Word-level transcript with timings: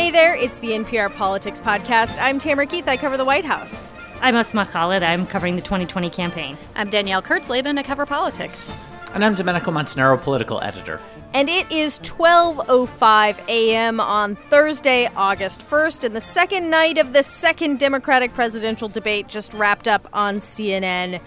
Hey 0.00 0.10
there, 0.10 0.34
it's 0.34 0.60
the 0.60 0.68
NPR 0.68 1.14
Politics 1.14 1.60
Podcast. 1.60 2.16
I'm 2.18 2.38
Tamara 2.38 2.64
Keith. 2.66 2.88
I 2.88 2.96
cover 2.96 3.18
the 3.18 3.24
White 3.26 3.44
House. 3.44 3.92
I'm 4.22 4.34
Asma 4.34 4.64
Khalid. 4.64 5.02
I'm 5.02 5.26
covering 5.26 5.56
the 5.56 5.60
2020 5.60 6.08
campaign. 6.08 6.56
I'm 6.74 6.88
Danielle 6.88 7.20
Kurtzleben. 7.20 7.78
I 7.78 7.82
cover 7.82 8.06
politics. 8.06 8.72
And 9.12 9.22
I'm 9.22 9.34
Domenico 9.34 9.70
Montanaro, 9.70 10.18
political 10.18 10.62
editor. 10.62 11.00
And 11.34 11.50
it 11.50 11.70
is 11.70 11.98
12:05 11.98 13.46
a.m. 13.48 14.00
on 14.00 14.36
Thursday, 14.36 15.06
August 15.16 15.68
1st, 15.68 16.04
and 16.04 16.16
the 16.16 16.20
second 16.22 16.70
night 16.70 16.96
of 16.96 17.12
the 17.12 17.22
second 17.22 17.78
Democratic 17.78 18.32
presidential 18.32 18.88
debate 18.88 19.28
just 19.28 19.52
wrapped 19.52 19.86
up 19.86 20.08
on 20.14 20.38
CNN. 20.38 21.20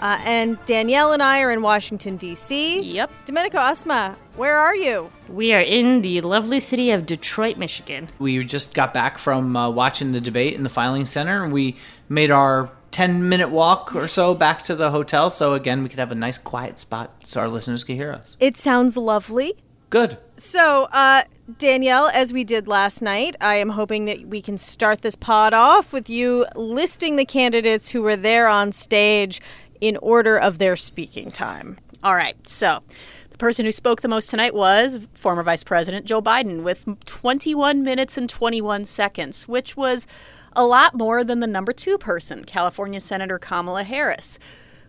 Uh, 0.00 0.18
and 0.24 0.64
Danielle 0.64 1.12
and 1.12 1.22
I 1.22 1.42
are 1.42 1.50
in 1.50 1.60
Washington, 1.60 2.16
D.C. 2.16 2.80
Yep. 2.80 3.10
Domenico 3.26 3.58
Asma, 3.58 4.16
where 4.34 4.56
are 4.56 4.74
you? 4.74 5.12
We 5.28 5.52
are 5.52 5.60
in 5.60 6.00
the 6.00 6.22
lovely 6.22 6.58
city 6.58 6.90
of 6.90 7.04
Detroit, 7.04 7.58
Michigan. 7.58 8.08
We 8.18 8.42
just 8.44 8.72
got 8.72 8.94
back 8.94 9.18
from 9.18 9.54
uh, 9.54 9.68
watching 9.70 10.12
the 10.12 10.20
debate 10.20 10.54
in 10.54 10.62
the 10.62 10.70
filing 10.70 11.04
center, 11.04 11.44
and 11.44 11.52
we 11.52 11.76
made 12.08 12.30
our 12.30 12.72
10 12.92 13.28
minute 13.28 13.50
walk 13.50 13.94
or 13.94 14.08
so 14.08 14.34
back 14.34 14.62
to 14.64 14.74
the 14.74 14.90
hotel. 14.90 15.28
So, 15.28 15.52
again, 15.52 15.82
we 15.82 15.90
could 15.90 15.98
have 15.98 16.12
a 16.12 16.16
nice 16.16 16.38
quiet 16.38 16.80
spot 16.80 17.12
so 17.24 17.40
our 17.40 17.48
listeners 17.48 17.84
could 17.84 17.96
hear 17.96 18.10
us. 18.10 18.38
It 18.40 18.56
sounds 18.56 18.96
lovely. 18.96 19.54
Good. 19.90 20.16
So, 20.38 20.88
uh, 20.92 21.24
Danielle, 21.58 22.08
as 22.08 22.32
we 22.32 22.44
did 22.44 22.68
last 22.68 23.02
night, 23.02 23.36
I 23.40 23.56
am 23.56 23.70
hoping 23.70 24.04
that 24.06 24.26
we 24.26 24.40
can 24.40 24.56
start 24.56 25.02
this 25.02 25.16
pod 25.16 25.52
off 25.52 25.92
with 25.92 26.08
you 26.08 26.46
listing 26.54 27.16
the 27.16 27.24
candidates 27.24 27.90
who 27.90 28.02
were 28.02 28.16
there 28.16 28.46
on 28.46 28.72
stage 28.72 29.40
in 29.80 29.96
order 29.98 30.38
of 30.38 30.58
their 30.58 30.76
speaking 30.76 31.30
time. 31.30 31.78
All 32.02 32.14
right. 32.14 32.36
So, 32.48 32.82
the 33.30 33.38
person 33.38 33.64
who 33.64 33.72
spoke 33.72 34.00
the 34.00 34.08
most 34.08 34.30
tonight 34.30 34.54
was 34.54 35.06
former 35.14 35.42
Vice 35.42 35.64
President 35.64 36.06
Joe 36.06 36.22
Biden 36.22 36.62
with 36.62 36.86
21 37.04 37.82
minutes 37.82 38.16
and 38.16 38.28
21 38.28 38.84
seconds, 38.84 39.46
which 39.46 39.76
was 39.76 40.06
a 40.52 40.64
lot 40.64 40.94
more 40.94 41.22
than 41.24 41.40
the 41.40 41.46
number 41.46 41.72
two 41.72 41.98
person, 41.98 42.44
California 42.44 43.00
Senator 43.00 43.38
Kamala 43.38 43.84
Harris, 43.84 44.38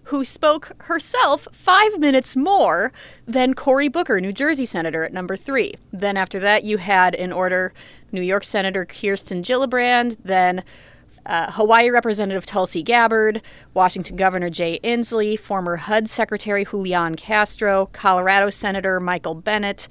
who 0.05 0.25
spoke 0.25 0.71
herself 0.83 1.47
five 1.51 1.99
minutes 1.99 2.35
more 2.35 2.91
than 3.27 3.53
Cory 3.53 3.87
Booker, 3.87 4.19
New 4.19 4.33
Jersey 4.33 4.65
Senator, 4.65 5.03
at 5.03 5.13
number 5.13 5.37
three. 5.37 5.75
Then 5.93 6.17
after 6.17 6.39
that, 6.39 6.63
you 6.63 6.77
had 6.77 7.13
in 7.13 7.31
order 7.31 7.73
New 8.11 8.21
York 8.21 8.43
Senator 8.43 8.85
Kirsten 8.85 9.43
Gillibrand, 9.43 10.17
then 10.23 10.63
uh, 11.25 11.51
Hawaii 11.51 11.89
Representative 11.89 12.45
Tulsi 12.45 12.83
Gabbard, 12.83 13.41
Washington 13.73 14.15
Governor 14.15 14.49
Jay 14.49 14.79
Inslee, 14.83 15.37
former 15.37 15.77
HUD 15.77 16.09
Secretary 16.09 16.65
Julian 16.65 17.15
Castro, 17.15 17.89
Colorado 17.93 18.49
Senator 18.49 18.99
Michael 18.99 19.35
Bennet, 19.35 19.87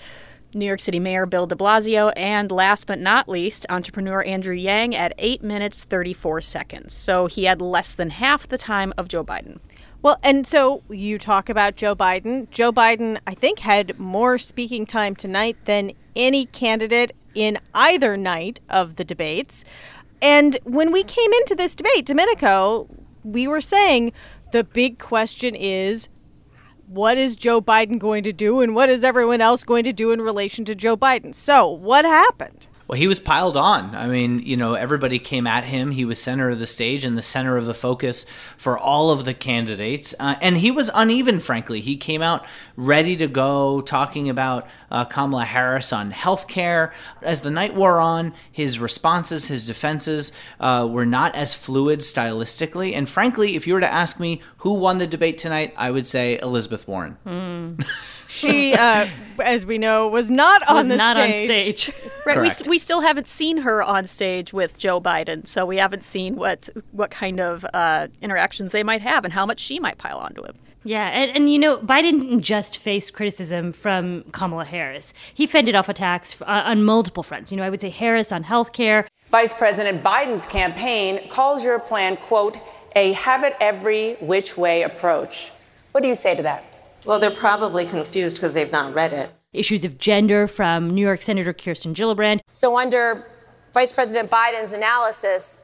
New 0.55 0.67
York 0.67 0.81
City 0.81 0.99
Mayor 0.99 1.27
Bill 1.27 1.47
de 1.47 1.55
Blasio, 1.55 2.13
and 2.17 2.51
last 2.51 2.87
but 2.87 2.99
not 2.99 3.29
least, 3.29 3.67
entrepreneur 3.71 4.23
Andrew 4.25 4.55
Yang 4.55 4.97
at 4.97 5.15
8 5.19 5.43
minutes 5.43 5.85
34 5.85 6.41
seconds. 6.41 6.93
So 6.93 7.27
he 7.27 7.45
had 7.45 7.63
less 7.63 7.95
than 7.95 8.11
half 8.11 8.49
the 8.49 8.59
time 8.59 8.93
of 8.99 9.09
Joe 9.09 9.25
Biden. 9.25 9.61
Well, 10.03 10.19
and 10.23 10.47
so 10.47 10.83
you 10.89 11.19
talk 11.19 11.51
about 11.51 11.77
Joe 11.77 11.95
Biden. 11.95 12.51
Joe 12.51 12.73
Biden, 12.73 13.19
I 13.27 13.35
think, 13.35 13.59
had 13.59 13.99
more 13.99 14.39
speaking 14.39 14.87
time 14.87 15.15
tonight 15.15 15.59
than 15.67 15.93
any 16.17 16.47
candidate 16.47 17.13
in 17.35 17.59
either 17.75 18.17
night 18.17 18.61
of 18.71 18.97
the 18.97 19.05
debates. 19.05 19.65
And 20.23 20.59
when 20.65 20.93
we 20.93 21.03
came 21.03 21.33
into 21.33 21.55
this 21.55 21.75
debate, 21.75 22.07
Domenico, 22.07 22.89
we 23.25 23.49
were 23.49 23.61
saying 23.61 24.13
the 24.53 24.65
big 24.65 24.99
question 24.99 25.55
is 25.55 26.09
what 26.87 27.17
is 27.17 27.37
Joe 27.37 27.61
Biden 27.61 27.99
going 27.99 28.25
to 28.25 28.33
do 28.33 28.61
and 28.61 28.75
what 28.75 28.89
is 28.89 29.05
everyone 29.05 29.41
else 29.41 29.63
going 29.63 29.85
to 29.85 29.93
do 29.93 30.11
in 30.11 30.21
relation 30.21 30.65
to 30.65 30.75
Joe 30.75 30.97
Biden? 30.97 31.35
So, 31.35 31.69
what 31.69 32.05
happened? 32.05 32.67
Well, 32.91 32.99
he 32.99 33.07
was 33.07 33.21
piled 33.21 33.57
on. 33.57 33.95
I 33.95 34.09
mean, 34.09 34.41
you 34.41 34.57
know, 34.57 34.75
everybody 34.75 35.21
came 35.21 35.47
at 35.47 35.63
him. 35.63 35.93
He 35.93 36.05
was 36.05 36.21
center 36.21 36.51
of 36.51 36.59
the 36.59 36.67
stage 36.67 37.05
and 37.05 37.17
the 37.17 37.23
center 37.23 37.57
of 37.57 37.67
the 37.67 37.73
focus 37.73 38.27
for 38.57 38.77
all 38.77 39.13
of 39.13 39.25
the 39.25 39.33
candidates. 39.33 40.13
Uh, 40.19 40.35
and 40.43 40.57
he 40.57 40.73
was 40.73 40.91
uneven, 40.93 41.39
frankly. 41.39 41.81
He 41.81 41.97
came 41.97 42.21
out 42.21 42.45
ready 42.75 43.17
to 43.19 43.29
go, 43.29 43.81
talking 43.81 44.29
about 44.29 44.67
uh, 44.91 45.05
Kamala 45.05 45.45
Harris 45.45 45.93
on 45.93 46.11
health 46.11 46.49
care. 46.49 46.93
As 47.23 47.41
the 47.43 47.51
night 47.51 47.75
wore 47.75 48.01
on, 48.01 48.35
his 48.51 48.79
responses, 48.79 49.47
his 49.47 49.67
defenses 49.67 50.33
uh, 50.59 50.89
were 50.91 51.07
not 51.07 51.35
as 51.35 51.55
fluid 51.55 52.01
stylistically. 52.01 52.95
And 52.95 53.09
frankly, 53.09 53.57
if 53.57 53.67
you 53.67 53.75
were 53.75 53.81
to 53.81 53.93
ask 53.93 54.21
me 54.21 54.41
who 54.59 54.75
won 54.75 54.99
the 54.99 55.07
debate 55.07 55.39
tonight, 55.39 55.75
I 55.77 55.91
would 55.91 56.07
say 56.07 56.39
Elizabeth 56.41 56.87
Warren. 56.89 57.17
Mm. 57.27 57.85
she, 58.29 58.75
uh, 58.75 59.09
as 59.43 59.67
we 59.67 59.79
know, 59.79 60.09
was 60.09 60.31
not 60.31 60.63
on 60.69 60.77
was 60.77 60.89
the 60.89 60.97
not 60.97 61.17
stage. 61.17 61.41
on 61.41 61.47
stage. 61.47 61.93
Right, 62.27 62.39
we, 62.39 62.51
st- 62.51 62.69
we 62.69 62.79
still 62.79 63.01
haven't 63.01 63.29
seen 63.29 63.59
her 63.59 63.83
on 63.83 64.07
stage 64.07 64.53
with 64.53 64.79
Joe 64.79 65.01
Biden, 65.01 65.47
so 65.47 65.65
we 65.65 65.79
haven't 65.79 66.05
seen 66.05 66.37
what 66.37 66.69
what 66.93 67.11
kind 67.11 67.41
of 67.41 67.65
uh, 67.73 68.09
interactions 68.21 68.73
they 68.73 68.83
might 68.83 69.01
have 69.01 69.25
and 69.25 69.33
how 69.33 69.47
much 69.47 69.59
she 69.59 69.81
might 69.81 69.97
pile 69.97 70.19
onto 70.19 70.45
him. 70.45 70.55
Yeah, 70.83 71.09
and, 71.09 71.31
and 71.37 71.53
you 71.53 71.59
know, 71.59 71.79
Biden 71.79 72.21
didn't 72.23 72.43
just 72.43 72.79
face 72.79 73.11
criticism 73.11 73.73
from 73.73 74.25
Kamala 74.33 74.65
Harris. 74.65 75.13
He 75.35 75.47
fended 75.47 75.75
off 75.75 75.89
attacks 75.89 76.41
uh, 76.41 76.45
on 76.47 76.85
multiple 76.85 77.23
fronts. 77.23 77.51
You 77.51 77.59
know, 77.59 77.65
I 77.65 77.71
would 77.71 77.81
say 77.81 77.91
Harris 77.91 78.33
on 78.33 78.45
health 78.45 78.73
care. 78.73 79.07
Vice 79.31 79.53
President 79.53 80.03
Biden's 80.03 80.47
campaign 80.47 81.29
calls 81.29 81.63
your 81.63 81.79
plan, 81.79 82.17
quote, 82.17 82.59
a 82.97 83.13
have 83.13 83.45
it 83.45 83.55
every 83.61 84.15
which 84.15 84.57
way 84.57 84.83
approach. 84.83 85.53
What 85.93 86.03
do 86.03 86.09
you 86.09 86.15
say 86.15 86.35
to 86.35 86.43
that? 86.43 86.65
Well, 87.05 87.19
they're 87.19 87.31
probably 87.31 87.85
confused 87.85 88.37
because 88.37 88.55
they've 88.55 88.73
not 88.73 88.95
read 88.95 89.13
it. 89.13 89.31
Issues 89.53 89.85
of 89.85 89.99
gender 89.99 90.47
from 90.47 90.91
New 90.91 91.05
York 91.05 91.23
Senator 91.23 91.53
Kirsten 91.53 91.95
Gillibrand. 91.95 92.41
So, 92.53 92.77
under 92.77 93.27
Vice 93.73 93.93
President 93.93 94.31
Biden's 94.31 94.73
analysis, 94.73 95.61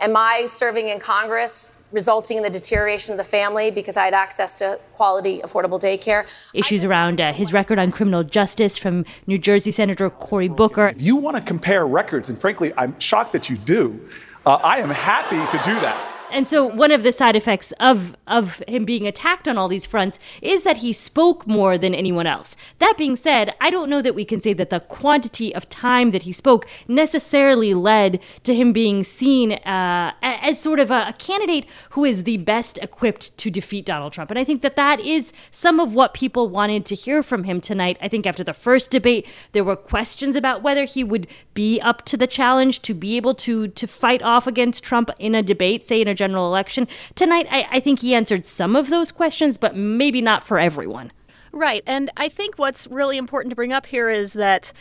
am 0.00 0.16
I 0.16 0.46
serving 0.46 0.88
in 0.88 0.98
Congress 0.98 1.70
resulting 1.92 2.36
in 2.36 2.42
the 2.42 2.50
deterioration 2.50 3.12
of 3.12 3.18
the 3.18 3.24
family 3.24 3.70
because 3.70 3.96
I 3.96 4.04
had 4.04 4.14
access 4.14 4.58
to 4.58 4.78
quality, 4.92 5.40
affordable 5.40 5.80
daycare? 5.80 6.26
Issues 6.54 6.84
around 6.84 7.20
uh, 7.20 7.32
his 7.32 7.52
record 7.52 7.78
on 7.78 7.92
criminal 7.92 8.24
justice 8.24 8.76
from 8.76 9.04
New 9.26 9.38
Jersey 9.38 9.70
Senator 9.70 10.10
Cory 10.10 10.48
Booker. 10.48 10.88
If 10.88 11.02
You 11.02 11.16
want 11.16 11.36
to 11.36 11.42
compare 11.42 11.86
records, 11.86 12.28
and 12.28 12.38
frankly, 12.38 12.72
I'm 12.76 12.98
shocked 12.98 13.32
that 13.32 13.50
you 13.50 13.56
do. 13.56 14.00
Uh, 14.46 14.54
I 14.62 14.78
am 14.78 14.90
happy 14.90 15.36
to 15.56 15.62
do 15.64 15.74
that. 15.80 16.09
And 16.32 16.48
so 16.48 16.64
one 16.64 16.90
of 16.90 17.02
the 17.02 17.12
side 17.12 17.36
effects 17.36 17.72
of 17.80 18.16
of 18.26 18.62
him 18.68 18.84
being 18.84 19.06
attacked 19.06 19.48
on 19.48 19.58
all 19.58 19.68
these 19.68 19.86
fronts 19.86 20.18
is 20.40 20.62
that 20.62 20.78
he 20.78 20.92
spoke 20.92 21.46
more 21.46 21.76
than 21.76 21.94
anyone 21.94 22.26
else. 22.26 22.56
That 22.78 22.96
being 22.96 23.16
said, 23.16 23.54
I 23.60 23.70
don't 23.70 23.90
know 23.90 24.02
that 24.02 24.14
we 24.14 24.24
can 24.24 24.40
say 24.40 24.52
that 24.54 24.70
the 24.70 24.80
quantity 24.80 25.54
of 25.54 25.68
time 25.68 26.10
that 26.12 26.22
he 26.22 26.32
spoke 26.32 26.66
necessarily 26.88 27.74
led 27.74 28.20
to 28.44 28.54
him 28.54 28.72
being 28.72 29.04
seen 29.04 29.52
uh, 29.52 30.12
as 30.22 30.60
sort 30.60 30.80
of 30.80 30.90
a, 30.90 31.06
a 31.08 31.14
candidate 31.14 31.66
who 31.90 32.04
is 32.04 32.24
the 32.24 32.38
best 32.38 32.78
equipped 32.78 33.36
to 33.38 33.50
defeat 33.50 33.84
Donald 33.86 34.12
Trump. 34.12 34.30
And 34.30 34.38
I 34.38 34.44
think 34.44 34.62
that 34.62 34.76
that 34.76 35.00
is 35.00 35.32
some 35.50 35.80
of 35.80 35.92
what 35.92 36.14
people 36.14 36.48
wanted 36.48 36.84
to 36.86 36.94
hear 36.94 37.22
from 37.22 37.44
him 37.44 37.60
tonight. 37.60 37.98
I 38.00 38.08
think 38.08 38.26
after 38.26 38.44
the 38.44 38.54
first 38.54 38.90
debate, 38.90 39.26
there 39.52 39.64
were 39.64 39.76
questions 39.76 40.36
about 40.36 40.62
whether 40.62 40.84
he 40.84 41.02
would 41.04 41.26
be 41.54 41.80
up 41.80 42.04
to 42.06 42.16
the 42.16 42.26
challenge 42.26 42.82
to 42.82 42.94
be 42.94 43.16
able 43.16 43.34
to 43.34 43.68
to 43.68 43.86
fight 43.86 44.22
off 44.22 44.46
against 44.46 44.84
Trump 44.84 45.10
in 45.18 45.34
a 45.34 45.42
debate, 45.42 45.84
say 45.84 46.00
in 46.00 46.08
a 46.08 46.14
general 46.20 46.46
election. 46.46 46.86
Tonight, 47.14 47.46
I, 47.50 47.66
I 47.70 47.80
think 47.80 48.00
he 48.00 48.14
answered 48.14 48.44
some 48.44 48.76
of 48.76 48.90
those 48.90 49.10
questions, 49.10 49.58
but 49.58 49.74
maybe 49.74 50.20
not 50.20 50.44
for 50.44 50.58
everyone. 50.58 51.10
Right. 51.50 51.82
And 51.86 52.10
I 52.16 52.28
think 52.28 52.58
what's 52.58 52.86
really 52.88 53.16
important 53.16 53.50
to 53.50 53.56
bring 53.56 53.72
up 53.72 53.86
here 53.86 54.08
is 54.10 54.34
that, 54.34 54.72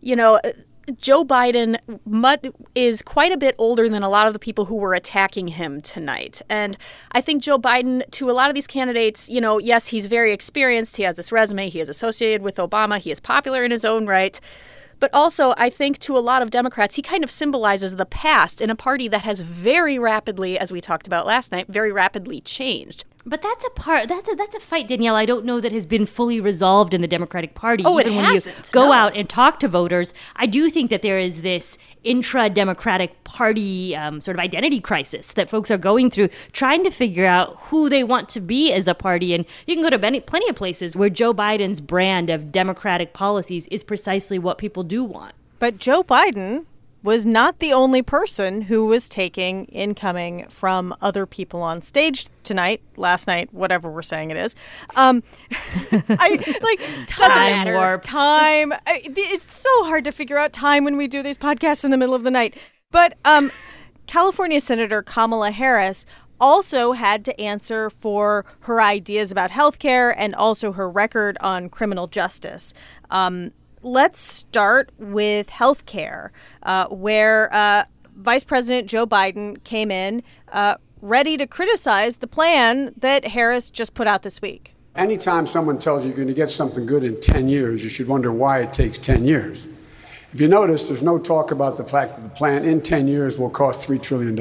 you 0.00 0.16
know, 0.16 0.40
Joe 0.98 1.24
Biden 1.24 1.78
is 2.74 3.02
quite 3.02 3.30
a 3.30 3.36
bit 3.36 3.54
older 3.58 3.88
than 3.88 4.02
a 4.02 4.08
lot 4.08 4.26
of 4.26 4.32
the 4.32 4.38
people 4.38 4.64
who 4.64 4.74
were 4.74 4.94
attacking 4.94 5.48
him 5.48 5.80
tonight. 5.80 6.42
And 6.48 6.76
I 7.12 7.20
think 7.20 7.42
Joe 7.42 7.58
Biden, 7.58 8.02
to 8.10 8.28
a 8.28 8.32
lot 8.32 8.50
of 8.50 8.54
these 8.54 8.66
candidates, 8.66 9.28
you 9.30 9.40
know, 9.40 9.58
yes, 9.58 9.88
he's 9.88 10.06
very 10.06 10.32
experienced. 10.32 10.96
He 10.96 11.04
has 11.04 11.16
this 11.16 11.30
resume. 11.30 11.70
He 11.70 11.80
is 11.80 11.88
associated 11.88 12.42
with 12.42 12.56
Obama. 12.56 12.98
He 12.98 13.12
is 13.12 13.20
popular 13.20 13.62
in 13.64 13.70
his 13.70 13.84
own 13.84 14.06
right. 14.06 14.40
But 15.00 15.10
also, 15.14 15.54
I 15.56 15.70
think 15.70 15.98
to 16.00 16.16
a 16.16 16.20
lot 16.20 16.42
of 16.42 16.50
Democrats, 16.50 16.96
he 16.96 17.02
kind 17.02 17.24
of 17.24 17.30
symbolizes 17.30 17.96
the 17.96 18.06
past 18.06 18.60
in 18.60 18.68
a 18.68 18.76
party 18.76 19.08
that 19.08 19.22
has 19.22 19.40
very 19.40 19.98
rapidly, 19.98 20.58
as 20.58 20.70
we 20.70 20.80
talked 20.82 21.06
about 21.06 21.26
last 21.26 21.50
night, 21.50 21.68
very 21.68 21.90
rapidly 21.90 22.42
changed. 22.42 23.04
But 23.30 23.42
that's 23.42 23.64
a 23.64 23.70
part. 23.70 24.08
That's 24.08 24.28
a 24.28 24.34
that's 24.34 24.56
a 24.56 24.60
fight, 24.60 24.88
Danielle. 24.88 25.14
I 25.14 25.24
don't 25.24 25.44
know 25.44 25.60
that 25.60 25.70
has 25.70 25.86
been 25.86 26.04
fully 26.04 26.40
resolved 26.40 26.92
in 26.92 27.00
the 27.00 27.06
Democratic 27.06 27.54
Party. 27.54 27.84
Oh, 27.86 27.96
it 27.96 28.06
Even 28.06 28.16
when 28.16 28.24
hasn't, 28.24 28.56
you 28.56 28.72
go 28.72 28.86
no. 28.86 28.92
out 28.92 29.16
and 29.16 29.28
talk 29.28 29.60
to 29.60 29.68
voters, 29.68 30.12
I 30.34 30.46
do 30.46 30.68
think 30.68 30.90
that 30.90 31.02
there 31.02 31.16
is 31.16 31.42
this 31.42 31.78
intra-Democratic 32.02 33.22
Party 33.22 33.94
um, 33.94 34.20
sort 34.20 34.34
of 34.34 34.40
identity 34.40 34.80
crisis 34.80 35.32
that 35.34 35.48
folks 35.48 35.70
are 35.70 35.78
going 35.78 36.10
through, 36.10 36.30
trying 36.50 36.82
to 36.82 36.90
figure 36.90 37.26
out 37.26 37.56
who 37.68 37.88
they 37.88 38.02
want 38.02 38.28
to 38.30 38.40
be 38.40 38.72
as 38.72 38.88
a 38.88 38.94
party. 38.94 39.32
And 39.32 39.46
you 39.64 39.76
can 39.76 39.84
go 39.84 39.90
to 39.90 39.98
many, 39.98 40.18
plenty 40.18 40.48
of 40.48 40.56
places 40.56 40.96
where 40.96 41.08
Joe 41.08 41.32
Biden's 41.32 41.80
brand 41.80 42.30
of 42.30 42.50
Democratic 42.50 43.12
policies 43.12 43.68
is 43.68 43.84
precisely 43.84 44.40
what 44.40 44.58
people 44.58 44.82
do 44.82 45.04
want. 45.04 45.36
But 45.60 45.78
Joe 45.78 46.02
Biden 46.02 46.64
was 47.02 47.24
not 47.24 47.58
the 47.60 47.72
only 47.72 48.02
person 48.02 48.62
who 48.62 48.84
was 48.86 49.08
taking 49.08 49.64
incoming 49.66 50.46
from 50.48 50.94
other 51.00 51.24
people 51.26 51.62
on 51.62 51.80
stage 51.82 52.26
tonight, 52.44 52.82
last 52.96 53.26
night, 53.26 53.52
whatever 53.54 53.90
we're 53.90 54.02
saying 54.02 54.30
it 54.30 54.36
is. 54.36 54.54
Um, 54.96 55.22
I 55.50 56.58
like 56.62 56.78
doesn't 57.06 57.06
Time 57.06 57.50
matter. 57.50 57.74
warp. 57.74 58.02
Time. 58.02 58.72
I, 58.72 59.02
it's 59.04 59.52
so 59.52 59.84
hard 59.84 60.04
to 60.04 60.12
figure 60.12 60.36
out 60.36 60.52
time 60.52 60.84
when 60.84 60.96
we 60.96 61.08
do 61.08 61.22
these 61.22 61.38
podcasts 61.38 61.84
in 61.84 61.90
the 61.90 61.96
middle 61.96 62.14
of 62.14 62.22
the 62.22 62.30
night. 62.30 62.56
But 62.90 63.16
um, 63.24 63.50
California 64.06 64.60
Senator 64.60 65.02
Kamala 65.02 65.52
Harris 65.52 66.04
also 66.40 66.92
had 66.92 67.24
to 67.26 67.40
answer 67.40 67.90
for 67.90 68.44
her 68.60 68.80
ideas 68.80 69.30
about 69.30 69.50
healthcare 69.50 70.14
and 70.16 70.34
also 70.34 70.72
her 70.72 70.90
record 70.90 71.36
on 71.40 71.68
criminal 71.68 72.06
justice. 72.06 72.74
Um, 73.10 73.52
let's 73.82 74.20
start 74.20 74.90
with 74.98 75.48
healthcare, 75.48 76.30
uh, 76.62 76.86
where 76.88 77.52
uh, 77.52 77.84
Vice 78.16 78.44
President 78.44 78.88
Joe 78.88 79.06
Biden 79.06 79.62
came 79.64 79.90
in 79.90 80.22
uh, 80.52 80.76
ready 81.00 81.36
to 81.36 81.46
criticize 81.46 82.18
the 82.18 82.26
plan 82.26 82.92
that 82.98 83.24
Harris 83.24 83.70
just 83.70 83.94
put 83.94 84.06
out 84.06 84.22
this 84.22 84.42
week. 84.42 84.74
Anytime 84.96 85.46
someone 85.46 85.78
tells 85.78 86.04
you 86.04 86.08
you're 86.08 86.16
going 86.16 86.28
to 86.28 86.34
get 86.34 86.50
something 86.50 86.84
good 86.84 87.04
in 87.04 87.20
10 87.20 87.48
years, 87.48 87.82
you 87.82 87.88
should 87.88 88.08
wonder 88.08 88.32
why 88.32 88.60
it 88.60 88.72
takes 88.72 88.98
10 88.98 89.24
years. 89.24 89.68
If 90.32 90.40
you 90.40 90.48
notice, 90.48 90.88
there's 90.88 91.02
no 91.02 91.18
talk 91.18 91.50
about 91.50 91.76
the 91.76 91.84
fact 91.84 92.16
that 92.16 92.22
the 92.22 92.28
plan 92.28 92.64
in 92.64 92.82
10 92.82 93.08
years 93.08 93.38
will 93.38 93.50
cost 93.50 93.88
$3 93.88 94.00
trillion. 94.02 94.36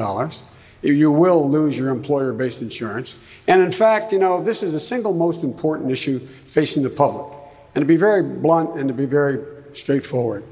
You 0.82 1.12
will 1.12 1.50
lose 1.50 1.78
your 1.78 1.90
employer 1.90 2.34
based 2.34 2.62
insurance. 2.62 3.20
And 3.48 3.62
in 3.62 3.72
fact, 3.72 4.12
you 4.12 4.20
know, 4.20 4.42
this 4.42 4.64
is 4.64 4.74
the 4.74 4.80
single 4.80 5.14
most 5.14 5.44
important 5.44 5.92
issue 5.92 6.20
facing 6.20 6.84
the 6.84 6.90
public. 6.90 7.39
And 7.76 7.82
to 7.82 7.86
be 7.86 7.98
very 7.98 8.24
blunt 8.24 8.80
and 8.80 8.88
to 8.88 8.94
be 8.94 9.06
very 9.06 9.40
straightforward, 9.72 10.44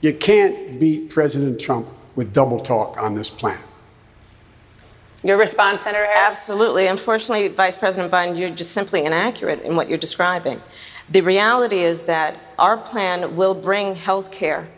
you 0.00 0.12
can't 0.12 0.78
beat 0.78 1.10
President 1.10 1.60
Trump 1.60 1.88
with 2.14 2.32
double 2.32 2.60
talk 2.60 3.00
on 3.00 3.14
this 3.14 3.30
plan. 3.30 3.58
Your 5.22 5.38
response, 5.38 5.82
Senator 5.82 6.04
Harris? 6.04 6.30
Absolutely. 6.30 6.86
Unfortunately, 6.86 7.48
Vice 7.48 7.76
President 7.76 8.12
Biden, 8.12 8.38
you're 8.38 8.50
just 8.50 8.72
simply 8.72 9.04
inaccurate 9.04 9.62
in 9.62 9.74
what 9.74 9.88
you're 9.88 9.98
describing. 9.98 10.60
The 11.10 11.20
reality 11.20 11.78
is 11.78 12.02
that 12.04 12.38
our 12.58 12.76
plan 12.76 13.34
will 13.34 13.54
bring 13.54 13.94
health 13.94 14.30
care 14.30 14.68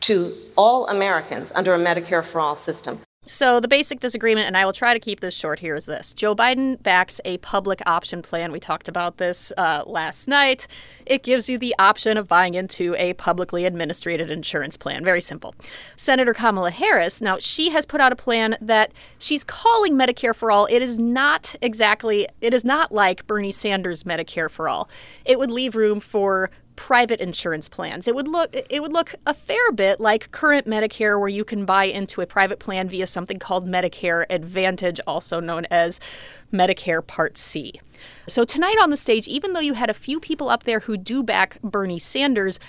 to 0.00 0.32
all 0.56 0.86
Americans 0.88 1.52
under 1.54 1.74
a 1.74 1.78
Medicare 1.78 2.24
for 2.24 2.40
All 2.40 2.56
system. 2.56 3.00
So, 3.30 3.60
the 3.60 3.68
basic 3.68 4.00
disagreement, 4.00 4.46
and 4.46 4.56
I 4.56 4.64
will 4.64 4.72
try 4.72 4.94
to 4.94 4.98
keep 4.98 5.20
this 5.20 5.34
short 5.34 5.58
here, 5.58 5.76
is 5.76 5.84
this 5.84 6.14
Joe 6.14 6.34
Biden 6.34 6.82
backs 6.82 7.20
a 7.26 7.36
public 7.38 7.82
option 7.84 8.22
plan. 8.22 8.52
We 8.52 8.58
talked 8.58 8.88
about 8.88 9.18
this 9.18 9.52
uh, 9.58 9.82
last 9.86 10.28
night. 10.28 10.66
It 11.04 11.24
gives 11.24 11.50
you 11.50 11.58
the 11.58 11.74
option 11.78 12.16
of 12.16 12.26
buying 12.26 12.54
into 12.54 12.94
a 12.94 13.12
publicly 13.12 13.66
administered 13.66 14.22
insurance 14.22 14.78
plan. 14.78 15.04
Very 15.04 15.20
simple. 15.20 15.54
Senator 15.94 16.32
Kamala 16.32 16.70
Harris, 16.70 17.20
now, 17.20 17.36
she 17.38 17.68
has 17.68 17.84
put 17.84 18.00
out 18.00 18.12
a 18.12 18.16
plan 18.16 18.56
that 18.62 18.92
she's 19.18 19.44
calling 19.44 19.92
Medicare 19.92 20.34
for 20.34 20.50
All. 20.50 20.64
It 20.64 20.80
is 20.80 20.98
not 20.98 21.54
exactly, 21.60 22.28
it 22.40 22.54
is 22.54 22.64
not 22.64 22.92
like 22.92 23.26
Bernie 23.26 23.52
Sanders' 23.52 24.04
Medicare 24.04 24.50
for 24.50 24.70
All. 24.70 24.88
It 25.26 25.38
would 25.38 25.50
leave 25.50 25.76
room 25.76 26.00
for 26.00 26.50
private 26.78 27.20
insurance 27.20 27.68
plans. 27.68 28.06
It 28.06 28.14
would 28.14 28.28
look 28.28 28.54
it 28.54 28.80
would 28.80 28.92
look 28.92 29.16
a 29.26 29.34
fair 29.34 29.72
bit 29.72 29.98
like 29.98 30.30
current 30.30 30.64
Medicare 30.64 31.18
where 31.18 31.28
you 31.28 31.44
can 31.44 31.64
buy 31.64 31.84
into 31.84 32.20
a 32.20 32.26
private 32.26 32.60
plan 32.60 32.88
via 32.88 33.08
something 33.08 33.40
called 33.40 33.66
Medicare 33.66 34.24
Advantage 34.30 35.00
also 35.04 35.40
known 35.40 35.66
as 35.72 35.98
Medicare 36.52 37.04
Part 37.04 37.36
C. 37.36 37.72
So 38.28 38.44
tonight 38.44 38.76
on 38.80 38.90
the 38.90 38.96
stage 38.96 39.26
even 39.26 39.54
though 39.54 39.60
you 39.60 39.74
had 39.74 39.90
a 39.90 39.94
few 39.94 40.20
people 40.20 40.48
up 40.48 40.62
there 40.62 40.78
who 40.78 40.96
do 40.96 41.24
back 41.24 41.60
Bernie 41.62 41.98
Sanders 41.98 42.60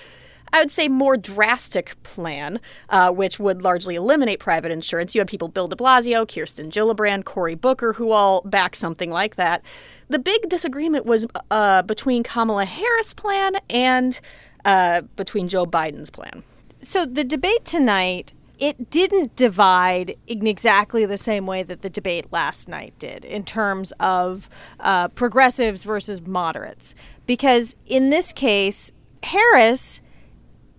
I 0.52 0.62
would 0.62 0.72
say 0.72 0.88
more 0.88 1.16
drastic 1.16 2.02
plan, 2.02 2.60
uh, 2.90 3.12
which 3.12 3.40
would 3.40 3.62
largely 3.62 3.94
eliminate 3.94 4.40
private 4.40 4.72
insurance. 4.72 5.14
You 5.14 5.22
had 5.22 5.28
people 5.28 5.48
Bill 5.48 5.68
de 5.68 5.76
Blasio, 5.76 6.28
Kirsten 6.28 6.72
Gillibrand, 6.72 7.24
Cory 7.24 7.54
Booker, 7.54 7.94
who 7.94 8.12
all 8.12 8.42
back 8.42 8.76
something 8.76 9.12
like 9.12 9.36
that. 9.36 9.62
The 10.10 10.20
big 10.20 10.50
disagreement 10.50 11.06
was 11.06 11.26
uh, 11.52 11.84
between 11.84 12.24
Kamala 12.24 12.66
Harris' 12.66 13.14
plan 13.14 13.58
and 13.70 14.20
uh, 14.66 15.02
between 15.16 15.48
Joe 15.48 15.66
Biden's 15.66 16.10
plan. 16.10 16.44
So 16.82 17.06
the 17.06 17.24
debate 17.24 17.64
tonight 17.64 18.34
it 18.60 18.90
didn't 18.90 19.36
divide 19.36 20.18
in 20.28 20.46
exactly 20.46 21.06
the 21.06 21.18
same 21.18 21.46
way 21.46 21.64
that 21.64 21.82
the 21.82 21.90
debate 21.90 22.32
last 22.32 22.68
night 22.68 22.94
did 23.00 23.24
in 23.24 23.44
terms 23.44 23.94
of 24.00 24.50
uh, 24.82 25.08
progressives 25.10 25.86
versus 25.86 26.22
moderates. 26.22 26.94
Because 27.26 27.76
in 27.86 28.10
this 28.10 28.34
case, 28.34 28.92
Harris 29.24 30.02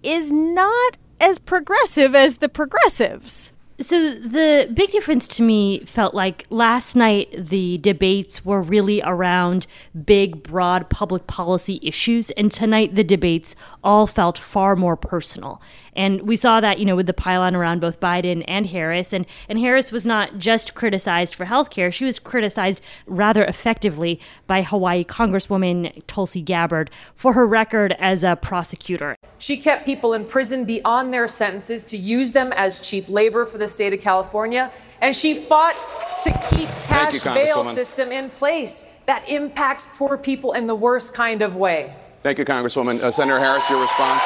is 0.02 0.30
not 0.30 0.98
as 1.20 1.38
progressive 1.38 2.14
as 2.14 2.38
the 2.38 2.48
progressives. 2.48 3.52
So 3.80 4.12
the 4.12 4.70
big 4.74 4.90
difference 4.90 5.26
to 5.28 5.42
me 5.42 5.80
felt 5.86 6.12
like 6.12 6.46
last 6.50 6.94
night 6.94 7.46
the 7.46 7.78
debates 7.78 8.44
were 8.44 8.60
really 8.60 9.00
around 9.02 9.66
big, 10.04 10.42
broad 10.42 10.90
public 10.90 11.26
policy 11.26 11.80
issues, 11.82 12.30
and 12.32 12.52
tonight 12.52 12.94
the 12.94 13.04
debates 13.04 13.54
all 13.82 14.06
felt 14.06 14.36
far 14.36 14.76
more 14.76 14.96
personal. 14.96 15.62
And 15.94 16.22
we 16.22 16.36
saw 16.36 16.60
that, 16.60 16.78
you 16.78 16.84
know, 16.84 16.96
with 16.96 17.06
the 17.06 17.12
pylon 17.12 17.54
around 17.54 17.80
both 17.80 18.00
Biden 18.00 18.44
and 18.46 18.66
Harris. 18.66 19.12
And, 19.12 19.26
and 19.48 19.58
Harris 19.58 19.92
was 19.92 20.06
not 20.06 20.38
just 20.38 20.74
criticized 20.74 21.34
for 21.34 21.44
health 21.44 21.70
care, 21.70 21.90
she 21.90 22.04
was 22.04 22.18
criticized 22.18 22.80
rather 23.06 23.44
effectively 23.44 24.20
by 24.46 24.62
Hawaii 24.62 25.04
Congresswoman 25.04 26.02
Tulsi 26.06 26.42
Gabbard 26.42 26.90
for 27.14 27.32
her 27.32 27.46
record 27.46 27.94
as 27.98 28.22
a 28.24 28.36
prosecutor. 28.36 29.16
She 29.38 29.56
kept 29.56 29.86
people 29.86 30.12
in 30.12 30.24
prison 30.24 30.64
beyond 30.64 31.12
their 31.12 31.28
sentences 31.28 31.82
to 31.84 31.96
use 31.96 32.32
them 32.32 32.52
as 32.56 32.80
cheap 32.80 33.08
labor 33.08 33.46
for 33.46 33.58
the 33.58 33.68
state 33.68 33.92
of 33.92 34.00
California. 34.00 34.70
And 35.00 35.16
she 35.16 35.34
fought 35.34 35.76
to 36.24 36.30
keep 36.50 36.68
cash 36.84 37.14
you, 37.14 37.20
bail 37.32 37.64
system 37.64 38.12
in 38.12 38.30
place 38.30 38.84
that 39.06 39.28
impacts 39.28 39.88
poor 39.94 40.18
people 40.18 40.52
in 40.52 40.66
the 40.66 40.74
worst 40.74 41.14
kind 41.14 41.42
of 41.42 41.56
way. 41.56 41.94
Thank 42.22 42.38
you, 42.38 42.44
Congresswoman. 42.44 43.00
Uh, 43.00 43.10
Senator 43.10 43.40
Harris, 43.40 43.68
your 43.70 43.80
response? 43.80 44.22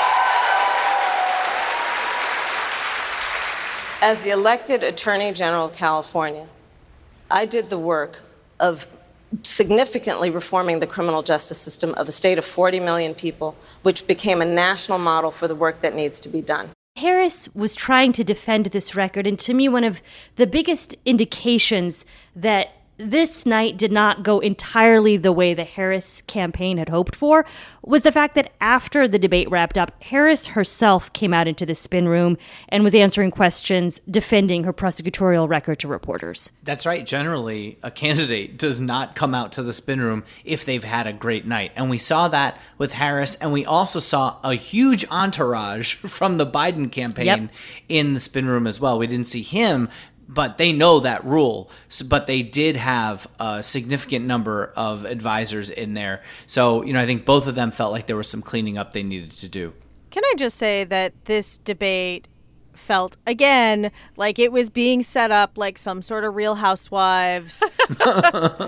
As 4.04 4.22
the 4.22 4.32
elected 4.32 4.84
Attorney 4.84 5.32
General 5.32 5.64
of 5.64 5.72
California, 5.72 6.46
I 7.30 7.46
did 7.46 7.70
the 7.70 7.78
work 7.78 8.20
of 8.60 8.86
significantly 9.42 10.28
reforming 10.28 10.80
the 10.80 10.86
criminal 10.86 11.22
justice 11.22 11.56
system 11.56 11.94
of 11.94 12.06
a 12.06 12.12
state 12.12 12.36
of 12.36 12.44
40 12.44 12.80
million 12.80 13.14
people, 13.14 13.56
which 13.80 14.06
became 14.06 14.42
a 14.42 14.44
national 14.44 14.98
model 14.98 15.30
for 15.30 15.48
the 15.48 15.54
work 15.54 15.80
that 15.80 15.94
needs 15.94 16.20
to 16.20 16.28
be 16.28 16.42
done. 16.42 16.68
Harris 16.96 17.48
was 17.54 17.74
trying 17.74 18.12
to 18.12 18.22
defend 18.22 18.66
this 18.66 18.94
record, 18.94 19.26
and 19.26 19.38
to 19.38 19.54
me, 19.54 19.70
one 19.70 19.84
of 19.84 20.02
the 20.36 20.46
biggest 20.46 20.94
indications 21.06 22.04
that 22.36 22.72
this 22.96 23.44
night 23.44 23.76
did 23.76 23.90
not 23.90 24.22
go 24.22 24.38
entirely 24.38 25.16
the 25.16 25.32
way 25.32 25.52
the 25.52 25.64
Harris 25.64 26.22
campaign 26.26 26.78
had 26.78 26.88
hoped 26.88 27.16
for 27.16 27.44
was 27.82 28.02
the 28.02 28.12
fact 28.12 28.34
that 28.36 28.52
after 28.60 29.08
the 29.08 29.18
debate 29.18 29.50
wrapped 29.50 29.76
up, 29.76 29.90
Harris 30.02 30.48
herself 30.48 31.12
came 31.12 31.34
out 31.34 31.48
into 31.48 31.66
the 31.66 31.74
spin 31.74 32.06
room 32.08 32.38
and 32.68 32.84
was 32.84 32.94
answering 32.94 33.30
questions 33.30 34.00
defending 34.08 34.64
her 34.64 34.72
prosecutorial 34.72 35.48
record 35.48 35.78
to 35.80 35.88
reporters. 35.88 36.52
That's 36.62 36.86
right. 36.86 37.04
Generally, 37.04 37.78
a 37.82 37.90
candidate 37.90 38.56
does 38.58 38.78
not 38.80 39.14
come 39.16 39.34
out 39.34 39.50
to 39.52 39.62
the 39.62 39.72
spin 39.72 40.00
room 40.00 40.22
if 40.44 40.64
they've 40.64 40.84
had 40.84 41.06
a 41.06 41.12
great 41.12 41.46
night. 41.46 41.72
And 41.74 41.90
we 41.90 41.98
saw 41.98 42.28
that 42.28 42.58
with 42.78 42.92
Harris, 42.92 43.34
and 43.36 43.52
we 43.52 43.64
also 43.64 43.98
saw 43.98 44.38
a 44.44 44.54
huge 44.54 45.04
entourage 45.10 45.94
from 45.94 46.34
the 46.34 46.46
Biden 46.46 46.90
campaign 46.92 47.24
Yep. 47.26 47.50
in 47.88 48.14
the 48.14 48.20
spin 48.20 48.46
room 48.46 48.66
as 48.66 48.78
well. 48.80 48.98
We 48.98 49.06
didn't 49.06 49.26
see 49.26 49.42
him, 49.42 49.88
but 50.28 50.58
they 50.58 50.72
know 50.72 51.00
that 51.00 51.24
rule. 51.24 51.70
S 51.88 52.02
but 52.02 52.26
they 52.26 52.42
did 52.42 52.76
have 52.76 53.26
a 53.38 53.62
significant 53.62 54.24
number 54.26 54.72
of 54.76 55.04
advisors 55.04 55.70
in 55.70 55.94
there. 55.94 56.22
So, 56.46 56.82
you 56.84 56.92
know, 56.92 57.00
I 57.00 57.06
think 57.06 57.24
both 57.24 57.46
of 57.46 57.54
them 57.54 57.70
felt 57.70 57.92
like 57.92 58.06
there 58.06 58.16
was 58.16 58.28
some 58.28 58.42
cleaning 58.42 58.78
up 58.78 58.92
they 58.92 59.02
needed 59.02 59.32
to 59.32 59.48
do. 59.48 59.72
Can 60.10 60.24
I 60.24 60.34
just 60.36 60.56
say 60.56 60.84
that 60.84 61.12
this 61.24 61.58
debate 61.58 62.28
felt 62.72 63.16
again 63.26 63.92
like 64.16 64.38
it 64.38 64.50
was 64.50 64.68
being 64.70 65.02
set 65.02 65.30
up 65.30 65.56
like 65.56 65.78
some 65.78 66.02
sort 66.02 66.24
of 66.24 66.34
Real 66.34 66.56
Housewives, 66.56 67.62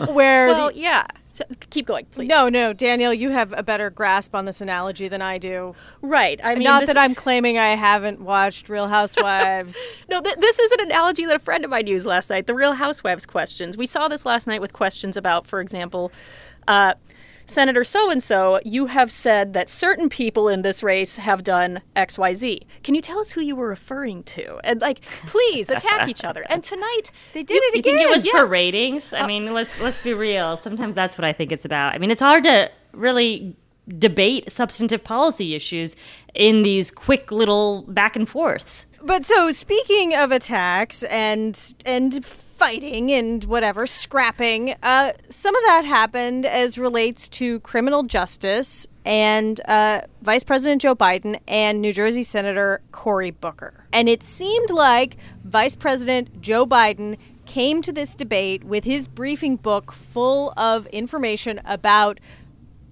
where 0.08 0.46
Well, 0.48 0.68
the- 0.70 0.78
yeah. 0.78 1.06
So, 1.36 1.44
keep 1.70 1.86
going, 1.86 2.06
please. 2.06 2.28
no, 2.28 2.48
no, 2.48 2.72
Danielle, 2.72 3.12
you 3.12 3.30
have 3.30 3.52
a 3.56 3.62
better 3.62 3.90
grasp 3.90 4.34
on 4.34 4.46
this 4.46 4.60
analogy 4.60 5.06
than 5.08 5.20
I 5.20 5.36
do. 5.38 5.74
Right. 6.00 6.40
I 6.42 6.54
mean, 6.54 6.64
Not 6.64 6.86
that 6.86 6.96
I'm 6.96 7.14
claiming 7.14 7.58
I 7.58 7.76
haven't 7.76 8.20
watched 8.20 8.68
Real 8.68 8.88
Housewives. 8.88 9.76
No, 10.08 10.20
th- 10.20 10.36
this 10.36 10.58
is 10.58 10.70
an 10.72 10.80
analogy 10.80 11.26
that 11.26 11.36
a 11.36 11.38
friend 11.40 11.64
of 11.64 11.70
mine 11.70 11.86
used 11.88 12.06
last 12.06 12.30
night. 12.30 12.46
The 12.46 12.54
Real 12.54 12.72
Housewives 12.74 13.26
questions. 13.26 13.76
We 13.76 13.86
saw 13.86 14.08
this 14.08 14.24
last 14.24 14.46
night 14.46 14.60
with 14.60 14.72
questions 14.72 15.16
about, 15.16 15.46
for 15.46 15.60
example, 15.60 16.12
uh, 16.68 16.94
Senator 17.46 17.84
so 17.84 18.10
and 18.10 18.22
so. 18.22 18.60
You 18.64 18.86
have 18.86 19.10
said 19.10 19.52
that 19.52 19.70
certain 19.70 20.08
people 20.08 20.48
in 20.48 20.62
this 20.62 20.82
race 20.82 21.16
have 21.16 21.44
done 21.44 21.82
X, 21.94 22.18
Y, 22.18 22.34
Z. 22.34 22.60
Can 22.82 22.94
you 22.94 23.00
tell 23.00 23.18
us 23.18 23.32
who 23.32 23.40
you 23.40 23.56
were 23.56 23.68
referring 23.68 24.22
to? 24.24 24.58
And 24.64 24.80
like, 24.80 25.00
please 25.26 25.70
attack 25.70 26.08
each 26.08 26.24
other. 26.24 26.44
And 26.48 26.62
tonight 26.62 27.10
they 27.32 27.42
did 27.42 27.62
it 27.62 27.78
again. 27.78 27.94
You 27.94 27.98
again. 28.00 28.06
think 28.06 28.10
it 28.10 28.16
was 28.16 28.26
yeah. 28.26 28.32
for 28.32 28.46
ratings? 28.46 29.12
I 29.12 29.20
uh, 29.20 29.26
mean, 29.26 29.52
let's 29.52 29.80
let's 29.80 30.02
be 30.02 30.14
real. 30.14 30.56
Sometimes 30.56 30.94
that's 30.94 31.16
what 31.16 31.24
I 31.24 31.32
think 31.32 31.52
it's 31.52 31.64
about. 31.64 31.94
I 31.94 31.98
mean, 31.98 32.10
it's 32.10 32.20
hard 32.20 32.44
to 32.44 32.70
really 32.92 33.56
debate 33.98 34.50
substantive 34.50 35.04
policy 35.04 35.54
issues 35.54 35.94
in 36.34 36.62
these 36.64 36.90
quick 36.90 37.30
little 37.30 37.82
back 37.82 38.16
and 38.16 38.28
forths. 38.28 38.86
But 39.02 39.24
so 39.24 39.52
speaking 39.52 40.14
of 40.14 40.32
attacks 40.32 41.04
and 41.04 41.74
and 41.84 42.24
fighting 42.56 43.12
and 43.12 43.44
whatever 43.44 43.86
scrapping, 43.86 44.74
uh, 44.82 45.12
some 45.28 45.54
of 45.54 45.62
that 45.64 45.84
happened 45.84 46.46
as 46.46 46.78
relates 46.78 47.28
to 47.28 47.60
criminal 47.60 48.02
justice 48.02 48.86
and 49.04 49.60
uh, 49.68 50.00
Vice 50.22 50.42
President 50.42 50.82
Joe 50.82 50.96
Biden 50.96 51.38
and 51.46 51.80
New 51.80 51.92
Jersey 51.92 52.22
Senator 52.22 52.80
Cory 52.92 53.30
Booker. 53.30 53.84
And 53.92 54.08
it 54.08 54.22
seemed 54.22 54.70
like 54.70 55.16
Vice 55.44 55.76
President 55.76 56.40
Joe 56.40 56.66
Biden 56.66 57.16
came 57.44 57.82
to 57.82 57.92
this 57.92 58.14
debate 58.14 58.64
with 58.64 58.84
his 58.84 59.06
briefing 59.06 59.56
book 59.56 59.92
full 59.92 60.52
of 60.56 60.86
information 60.88 61.60
about 61.64 62.18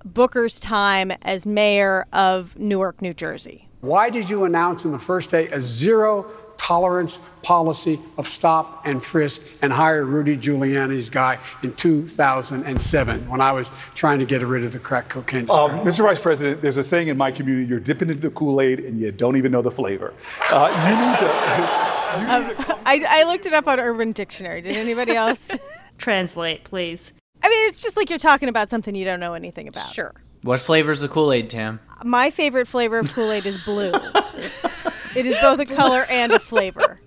Booker's 0.04 0.60
time 0.60 1.10
as 1.22 1.46
mayor 1.46 2.06
of 2.12 2.56
Newark, 2.58 3.00
New 3.02 3.14
Jersey. 3.14 3.68
Why 3.80 4.10
did 4.10 4.30
you 4.30 4.44
announce 4.44 4.84
in 4.84 4.92
the 4.92 4.98
first 4.98 5.30
day 5.30 5.48
a 5.48 5.60
zero 5.60 6.30
tolerance 6.56 7.18
policy 7.42 7.98
of 8.16 8.26
stop 8.26 8.86
and 8.86 9.02
frisk 9.02 9.42
and 9.62 9.72
hire 9.72 10.04
Rudy 10.04 10.36
Giuliani's 10.36 11.10
guy 11.10 11.38
in 11.62 11.72
2007 11.72 13.28
when 13.28 13.40
I 13.40 13.52
was 13.52 13.70
trying 13.94 14.18
to 14.20 14.24
get 14.24 14.42
rid 14.42 14.64
of 14.64 14.72
the 14.72 14.78
crack 14.78 15.08
cocaine? 15.08 15.50
Um, 15.50 15.80
Mr. 15.80 16.04
Vice 16.04 16.20
President, 16.20 16.62
there's 16.62 16.76
a 16.76 16.84
saying 16.84 17.08
in 17.08 17.16
my 17.16 17.30
community: 17.30 17.66
you're 17.66 17.80
dipping 17.80 18.08
into 18.08 18.28
the 18.28 18.34
Kool-Aid 18.34 18.80
and 18.80 19.00
you 19.00 19.12
don't 19.12 19.36
even 19.36 19.52
know 19.52 19.62
the 19.62 19.70
flavor. 19.70 20.14
Uh, 20.50 20.68
you 20.88 21.10
need 21.10 21.18
to. 21.18 21.90
Um, 22.14 22.54
I, 22.86 23.04
I 23.08 23.24
looked 23.24 23.44
it 23.44 23.52
up 23.52 23.66
on 23.66 23.80
Urban 23.80 24.12
Dictionary. 24.12 24.60
Did 24.60 24.76
anybody 24.76 25.16
else? 25.16 25.50
Translate, 25.98 26.62
please. 26.62 27.12
I 27.42 27.48
mean, 27.48 27.68
it's 27.68 27.82
just 27.82 27.96
like 27.96 28.08
you're 28.08 28.20
talking 28.20 28.48
about 28.48 28.70
something 28.70 28.94
you 28.94 29.04
don't 29.04 29.18
know 29.18 29.34
anything 29.34 29.66
about. 29.66 29.92
Sure. 29.92 30.14
What 30.42 30.60
flavor's 30.60 31.00
the 31.00 31.08
Kool 31.08 31.32
Aid, 31.32 31.50
Tam? 31.50 31.80
My 32.04 32.30
favorite 32.30 32.68
flavor 32.68 32.98
of 32.98 33.12
Kool 33.12 33.32
Aid 33.32 33.46
is 33.46 33.64
blue. 33.64 33.92
it 35.16 35.26
is 35.26 35.36
both 35.40 35.60
a 35.60 35.66
color 35.66 36.04
and 36.08 36.32
a 36.32 36.38
flavor. 36.38 37.00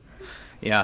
Yeah. 0.61 0.83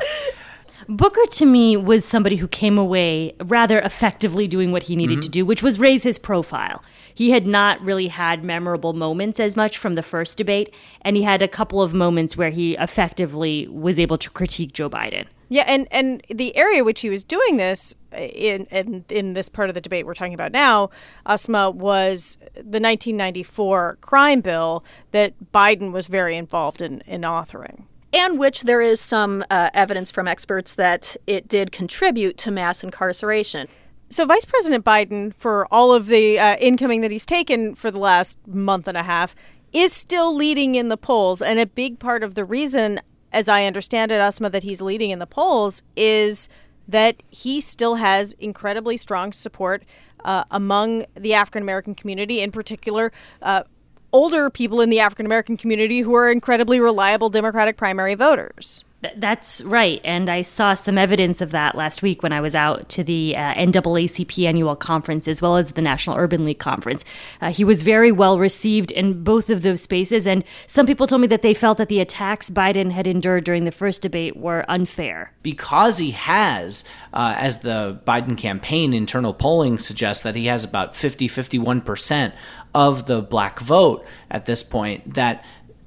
Booker 0.89 1.25
to 1.31 1.45
me 1.45 1.77
was 1.77 2.03
somebody 2.03 2.35
who 2.35 2.47
came 2.47 2.77
away 2.77 3.33
rather 3.45 3.79
effectively 3.79 4.47
doing 4.47 4.71
what 4.73 4.83
he 4.83 4.95
needed 4.97 5.19
Mhm. 5.19 5.21
to 5.21 5.29
do, 5.29 5.45
which 5.45 5.63
was 5.63 5.79
raise 5.79 6.03
his 6.03 6.19
profile. 6.19 6.83
He 7.13 7.29
had 7.31 7.47
not 7.47 7.79
really 7.81 8.07
had 8.09 8.43
memorable 8.43 8.91
moments 8.93 9.39
as 9.39 9.55
much 9.55 9.77
from 9.77 9.93
the 9.93 10.03
first 10.03 10.35
debate, 10.37 10.73
and 11.01 11.15
he 11.15 11.23
had 11.23 11.41
a 11.41 11.47
couple 11.47 11.81
of 11.81 11.93
moments 11.93 12.35
where 12.35 12.49
he 12.49 12.73
effectively 12.73 13.67
was 13.71 13.97
able 13.97 14.17
to 14.17 14.29
critique 14.29 14.73
Joe 14.73 14.89
Biden. 14.89 15.25
Yeah, 15.49 15.63
and 15.67 15.87
and 15.91 16.21
the 16.29 16.55
area 16.55 16.83
which 16.83 17.01
he 17.01 17.09
was 17.09 17.23
doing 17.23 17.57
this 17.57 17.95
in 18.11 18.65
in 18.65 19.05
in 19.09 19.33
this 19.33 19.49
part 19.49 19.69
of 19.69 19.75
the 19.75 19.81
debate 19.81 20.05
we're 20.05 20.13
talking 20.13 20.33
about 20.33 20.51
now, 20.51 20.89
Asma 21.25 21.69
was 21.71 22.37
the 22.53 22.79
1994 22.79 23.97
crime 24.01 24.41
bill 24.41 24.83
that 25.11 25.33
Biden 25.53 25.91
was 25.91 26.07
very 26.07 26.35
involved 26.37 26.81
in 26.81 27.01
in 27.01 27.21
authoring. 27.21 27.83
and 28.13 28.37
which 28.39 28.61
there 28.63 28.81
is 28.81 28.99
some 29.01 29.43
uh, 29.49 29.69
evidence 29.73 30.11
from 30.11 30.27
experts 30.27 30.73
that 30.73 31.17
it 31.25 31.47
did 31.47 31.71
contribute 31.71 32.37
to 32.37 32.51
mass 32.51 32.83
incarceration. 32.83 33.67
So, 34.09 34.25
Vice 34.25 34.45
President 34.45 34.85
Biden, 34.85 35.33
for 35.33 35.67
all 35.71 35.91
of 35.91 36.05
the 36.05 36.37
uh, 36.37 36.55
incoming 36.57 37.01
that 37.01 37.09
he's 37.09 37.25
taken 37.25 37.73
for 37.73 37.89
the 37.89 37.97
last 37.97 38.37
month 38.47 38.87
and 38.87 38.95
a 38.95 39.01
half, 39.01 39.33
is 39.73 39.91
still 39.91 40.35
leading 40.35 40.75
in 40.75 40.89
the 40.89 40.97
polls. 40.97 41.41
And 41.41 41.57
a 41.59 41.65
big 41.65 41.97
part 41.97 42.21
of 42.21 42.35
the 42.35 42.45
reason, 42.45 42.99
as 43.33 43.49
I 43.49 43.65
understand 43.65 44.11
it, 44.11 44.21
Asma, 44.21 44.49
that 44.51 44.63
he's 44.63 44.81
leading 44.81 45.09
in 45.09 45.19
the 45.19 45.27
polls 45.27 45.83
is 45.95 46.47
that 46.87 47.21
he 47.29 47.59
still 47.59 47.95
has 47.95 48.33
incredibly 48.33 48.97
strong 48.97 49.33
support 49.33 49.83
uh, 50.23 50.43
among 50.51 51.05
the 51.15 51.33
African 51.33 51.63
American 51.63 51.95
community, 51.95 52.41
in 52.41 52.51
particular. 52.51 53.11
Uh, 53.41 53.63
older 54.11 54.49
people 54.49 54.79
in 54.79 54.89
the 54.89 54.99
African 54.99 55.25
American 55.25 55.57
community 55.57 56.01
who 56.01 56.13
are 56.13 56.31
incredibly 56.31 56.79
reliable 56.79 57.29
Democratic 57.29 57.77
primary 57.77 58.15
voters. 58.15 58.85
Th- 59.03 59.13
That's 59.17 59.61
right. 59.61 60.01
And 60.03 60.29
I 60.29 60.41
saw 60.41 60.73
some 60.73 60.97
evidence 60.97 61.41
of 61.41 61.51
that 61.51 61.75
last 61.75 62.01
week 62.01 62.23
when 62.23 62.33
I 62.33 62.41
was 62.41 62.55
out 62.55 62.89
to 62.89 63.03
the 63.03 63.35
uh, 63.35 63.53
NAACP 63.53 64.45
annual 64.47 64.75
conference 64.75 65.27
as 65.27 65.41
well 65.41 65.57
as 65.57 65.73
the 65.73 65.81
National 65.81 66.17
Urban 66.17 66.45
League 66.45 66.59
conference. 66.59 67.05
Uh, 67.41 67.51
he 67.51 67.63
was 67.63 67.83
very 67.83 68.11
well 68.11 68.39
received 68.39 68.91
in 68.91 69.23
both 69.23 69.49
of 69.49 69.61
those 69.61 69.81
spaces. 69.81 70.25
And 70.25 70.43
some 70.67 70.85
people 70.85 71.05
told 71.05 71.21
me 71.21 71.27
that 71.27 71.41
they 71.41 71.53
felt 71.53 71.77
that 71.77 71.89
the 71.89 71.99
attacks 71.99 72.49
Biden 72.49 72.91
had 72.91 73.05
endured 73.05 73.43
during 73.43 73.65
the 73.65 73.71
first 73.71 74.01
debate 74.01 74.37
were 74.37 74.65
unfair. 74.67 75.33
because 75.43 75.97
he 75.97 76.11
has, 76.11 76.85
uh, 77.13 77.35
as 77.37 77.57
the 77.59 77.99
Biden 78.07 78.37
campaign 78.37 78.93
internal 78.93 79.33
polling 79.33 79.77
suggests, 79.77 80.23
that 80.23 80.35
he 80.35 80.45
has 80.45 80.63
about 80.63 80.95
50, 80.95 81.27
51% 81.27 82.31
of 82.73 83.05
the 83.05 83.21
black 83.21 83.59
vote 83.59 84.05
at 84.31 84.45
this 84.45 84.63
point, 84.63 85.13
that 85.15 85.43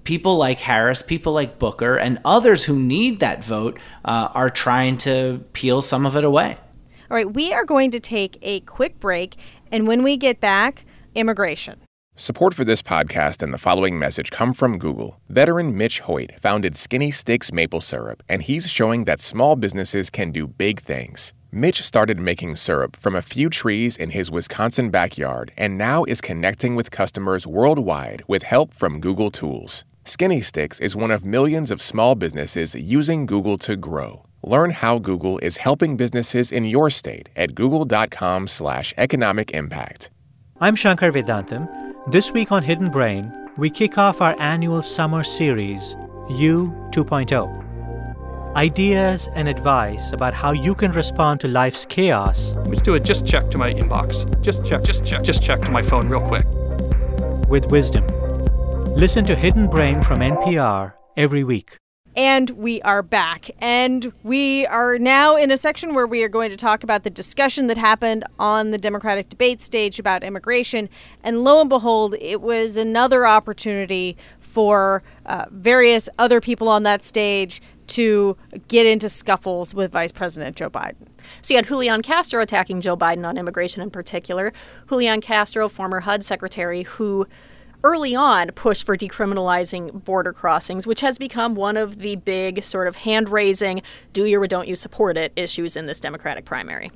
people 0.06 0.36
like 0.36 0.60
Harris, 0.60 1.02
people 1.02 1.34
like 1.34 1.58
Booker, 1.58 1.96
and 1.96 2.18
others 2.24 2.64
who 2.64 2.78
need 2.78 3.20
that 3.20 3.44
vote 3.44 3.78
uh, 4.04 4.28
are 4.32 4.48
trying 4.48 4.96
to 4.98 5.44
peel 5.52 5.82
some 5.82 6.06
of 6.06 6.16
it 6.16 6.24
away. 6.24 6.56
All 7.10 7.16
right, 7.16 7.30
we 7.30 7.52
are 7.52 7.64
going 7.64 7.90
to 7.90 8.00
take 8.00 8.38
a 8.40 8.60
quick 8.60 8.98
break. 9.00 9.36
And 9.70 9.86
when 9.86 10.02
we 10.02 10.16
get 10.16 10.40
back, 10.40 10.86
immigration. 11.14 11.80
Support 12.14 12.54
for 12.54 12.64
this 12.64 12.80
podcast 12.80 13.42
and 13.42 13.52
the 13.52 13.58
following 13.58 13.98
message 13.98 14.30
come 14.30 14.54
from 14.54 14.78
Google. 14.78 15.20
Veteran 15.28 15.76
Mitch 15.76 16.00
Hoyt 16.00 16.40
founded 16.40 16.74
Skinny 16.74 17.10
Sticks 17.10 17.52
Maple 17.52 17.82
Syrup, 17.82 18.22
and 18.28 18.42
he's 18.42 18.70
showing 18.70 19.04
that 19.04 19.20
small 19.20 19.54
businesses 19.54 20.08
can 20.08 20.30
do 20.30 20.46
big 20.46 20.80
things. 20.80 21.34
Mitch 21.52 21.82
started 21.82 22.18
making 22.18 22.56
syrup 22.56 22.96
from 22.96 23.14
a 23.14 23.22
few 23.22 23.50
trees 23.50 23.96
in 23.96 24.10
his 24.10 24.30
Wisconsin 24.30 24.90
backyard 24.90 25.52
and 25.56 25.78
now 25.78 26.04
is 26.04 26.20
connecting 26.20 26.74
with 26.74 26.90
customers 26.90 27.46
worldwide 27.46 28.22
with 28.26 28.44
help 28.44 28.72
from 28.74 29.00
Google 29.00 29.30
Tools. 29.30 29.84
Skinny 30.06 30.40
Sticks 30.40 30.78
is 30.78 30.94
one 30.94 31.10
of 31.10 31.24
millions 31.24 31.68
of 31.72 31.82
small 31.82 32.14
businesses 32.14 32.76
using 32.76 33.26
Google 33.26 33.58
to 33.58 33.74
grow. 33.74 34.24
Learn 34.44 34.70
how 34.70 35.00
Google 35.00 35.40
is 35.40 35.56
helping 35.56 35.96
businesses 35.96 36.52
in 36.52 36.62
your 36.64 36.90
state 36.90 37.28
at 37.34 37.56
google.com/slash 37.56 38.94
economic 38.96 39.50
impact. 39.50 40.10
I'm 40.60 40.76
Shankar 40.76 41.10
Vedantam. 41.10 41.66
This 42.08 42.30
week 42.30 42.52
on 42.52 42.62
Hidden 42.62 42.90
Brain, 42.90 43.32
we 43.56 43.68
kick 43.68 43.98
off 43.98 44.20
our 44.20 44.36
annual 44.38 44.80
summer 44.80 45.24
series, 45.24 45.96
You 46.30 46.72
2.0. 46.92 48.54
Ideas 48.54 49.28
and 49.34 49.48
advice 49.48 50.12
about 50.12 50.34
how 50.34 50.52
you 50.52 50.76
can 50.76 50.92
respond 50.92 51.40
to 51.40 51.48
life's 51.48 51.84
chaos 51.84 52.54
Let's 52.68 52.80
do 52.80 52.94
a 52.94 53.00
just 53.00 53.26
check 53.26 53.50
to 53.50 53.58
my 53.58 53.72
inbox. 53.72 54.24
Just 54.40 54.64
check, 54.64 54.84
just 54.84 55.04
check, 55.04 55.24
just 55.24 55.42
check 55.42 55.62
to 55.62 55.72
my 55.72 55.82
phone 55.82 56.08
real 56.08 56.20
quick. 56.28 56.46
with 57.48 57.66
wisdom. 57.66 58.06
Listen 58.96 59.26
to 59.26 59.36
Hidden 59.36 59.66
Brain 59.66 60.00
from 60.00 60.20
NPR 60.20 60.94
every 61.18 61.44
week. 61.44 61.76
And 62.16 62.48
we 62.48 62.80
are 62.80 63.02
back. 63.02 63.50
And 63.58 64.10
we 64.22 64.64
are 64.68 64.98
now 64.98 65.36
in 65.36 65.50
a 65.50 65.58
section 65.58 65.94
where 65.94 66.06
we 66.06 66.22
are 66.22 66.30
going 66.30 66.50
to 66.50 66.56
talk 66.56 66.82
about 66.82 67.02
the 67.02 67.10
discussion 67.10 67.66
that 67.66 67.76
happened 67.76 68.24
on 68.38 68.70
the 68.70 68.78
Democratic 68.78 69.28
debate 69.28 69.60
stage 69.60 69.98
about 69.98 70.24
immigration. 70.24 70.88
And 71.22 71.44
lo 71.44 71.60
and 71.60 71.68
behold, 71.68 72.14
it 72.22 72.40
was 72.40 72.78
another 72.78 73.26
opportunity 73.26 74.16
for 74.40 75.02
uh, 75.26 75.44
various 75.50 76.08
other 76.18 76.40
people 76.40 76.66
on 76.66 76.82
that 76.84 77.04
stage 77.04 77.60
to 77.88 78.34
get 78.68 78.86
into 78.86 79.10
scuffles 79.10 79.74
with 79.74 79.92
Vice 79.92 80.10
President 80.10 80.56
Joe 80.56 80.70
Biden. 80.70 81.06
So 81.42 81.52
you 81.52 81.58
had 81.58 81.66
Julian 81.66 82.00
Castro 82.00 82.40
attacking 82.40 82.80
Joe 82.80 82.96
Biden 82.96 83.26
on 83.26 83.36
immigration 83.36 83.82
in 83.82 83.90
particular. 83.90 84.54
Julian 84.88 85.20
Castro, 85.20 85.68
former 85.68 86.00
HUD 86.00 86.24
secretary, 86.24 86.84
who 86.84 87.26
early 87.86 88.16
on 88.16 88.48
push 88.48 88.82
for 88.82 88.96
decriminalizing 88.96 90.02
border 90.04 90.32
crossings, 90.32 90.88
which 90.88 91.00
has 91.02 91.18
become 91.18 91.54
one 91.54 91.76
of 91.76 92.00
the 92.00 92.16
big 92.16 92.64
sort 92.64 92.88
of 92.88 92.96
hand 92.96 93.28
raising, 93.28 93.80
do 94.12 94.24
you 94.24 94.42
or 94.42 94.48
don't 94.48 94.66
you 94.66 94.74
support 94.74 95.16
it 95.16 95.32
issues 95.36 95.76
in 95.76 95.86
this 95.86 96.00
Democratic 96.00 96.44
primary. 96.44 96.90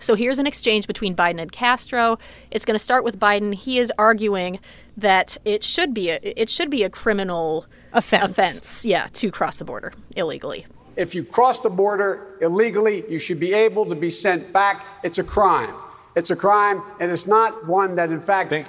So 0.00 0.16
here's 0.16 0.40
an 0.40 0.48
exchange 0.48 0.88
between 0.88 1.14
Biden 1.14 1.40
and 1.40 1.52
Castro. 1.52 2.18
It's 2.50 2.64
going 2.64 2.74
to 2.74 2.80
start 2.80 3.04
with 3.04 3.20
Biden. 3.20 3.54
He 3.54 3.78
is 3.78 3.92
arguing 3.98 4.58
that 4.96 5.38
it 5.44 5.62
should 5.62 5.94
be 5.94 6.10
a, 6.10 6.18
it 6.22 6.50
should 6.50 6.70
be 6.70 6.82
a 6.82 6.90
criminal 6.90 7.66
offense. 7.92 8.24
offense, 8.24 8.84
yeah, 8.84 9.06
to 9.12 9.30
cross 9.30 9.58
the 9.58 9.64
border 9.64 9.92
illegally. 10.16 10.66
If 10.96 11.14
you 11.14 11.22
cross 11.22 11.60
the 11.60 11.70
border 11.70 12.36
illegally, 12.40 13.04
you 13.08 13.20
should 13.20 13.38
be 13.38 13.54
able 13.54 13.86
to 13.86 13.94
be 13.94 14.10
sent 14.10 14.52
back. 14.52 14.84
It's 15.04 15.18
a 15.18 15.24
crime. 15.24 15.72
It's 16.16 16.32
a 16.32 16.36
crime, 16.36 16.82
and 16.98 17.12
it's 17.12 17.28
not 17.28 17.68
one 17.68 17.94
that, 17.94 18.10
in 18.10 18.20
fact. 18.20 18.50
Thank, 18.50 18.66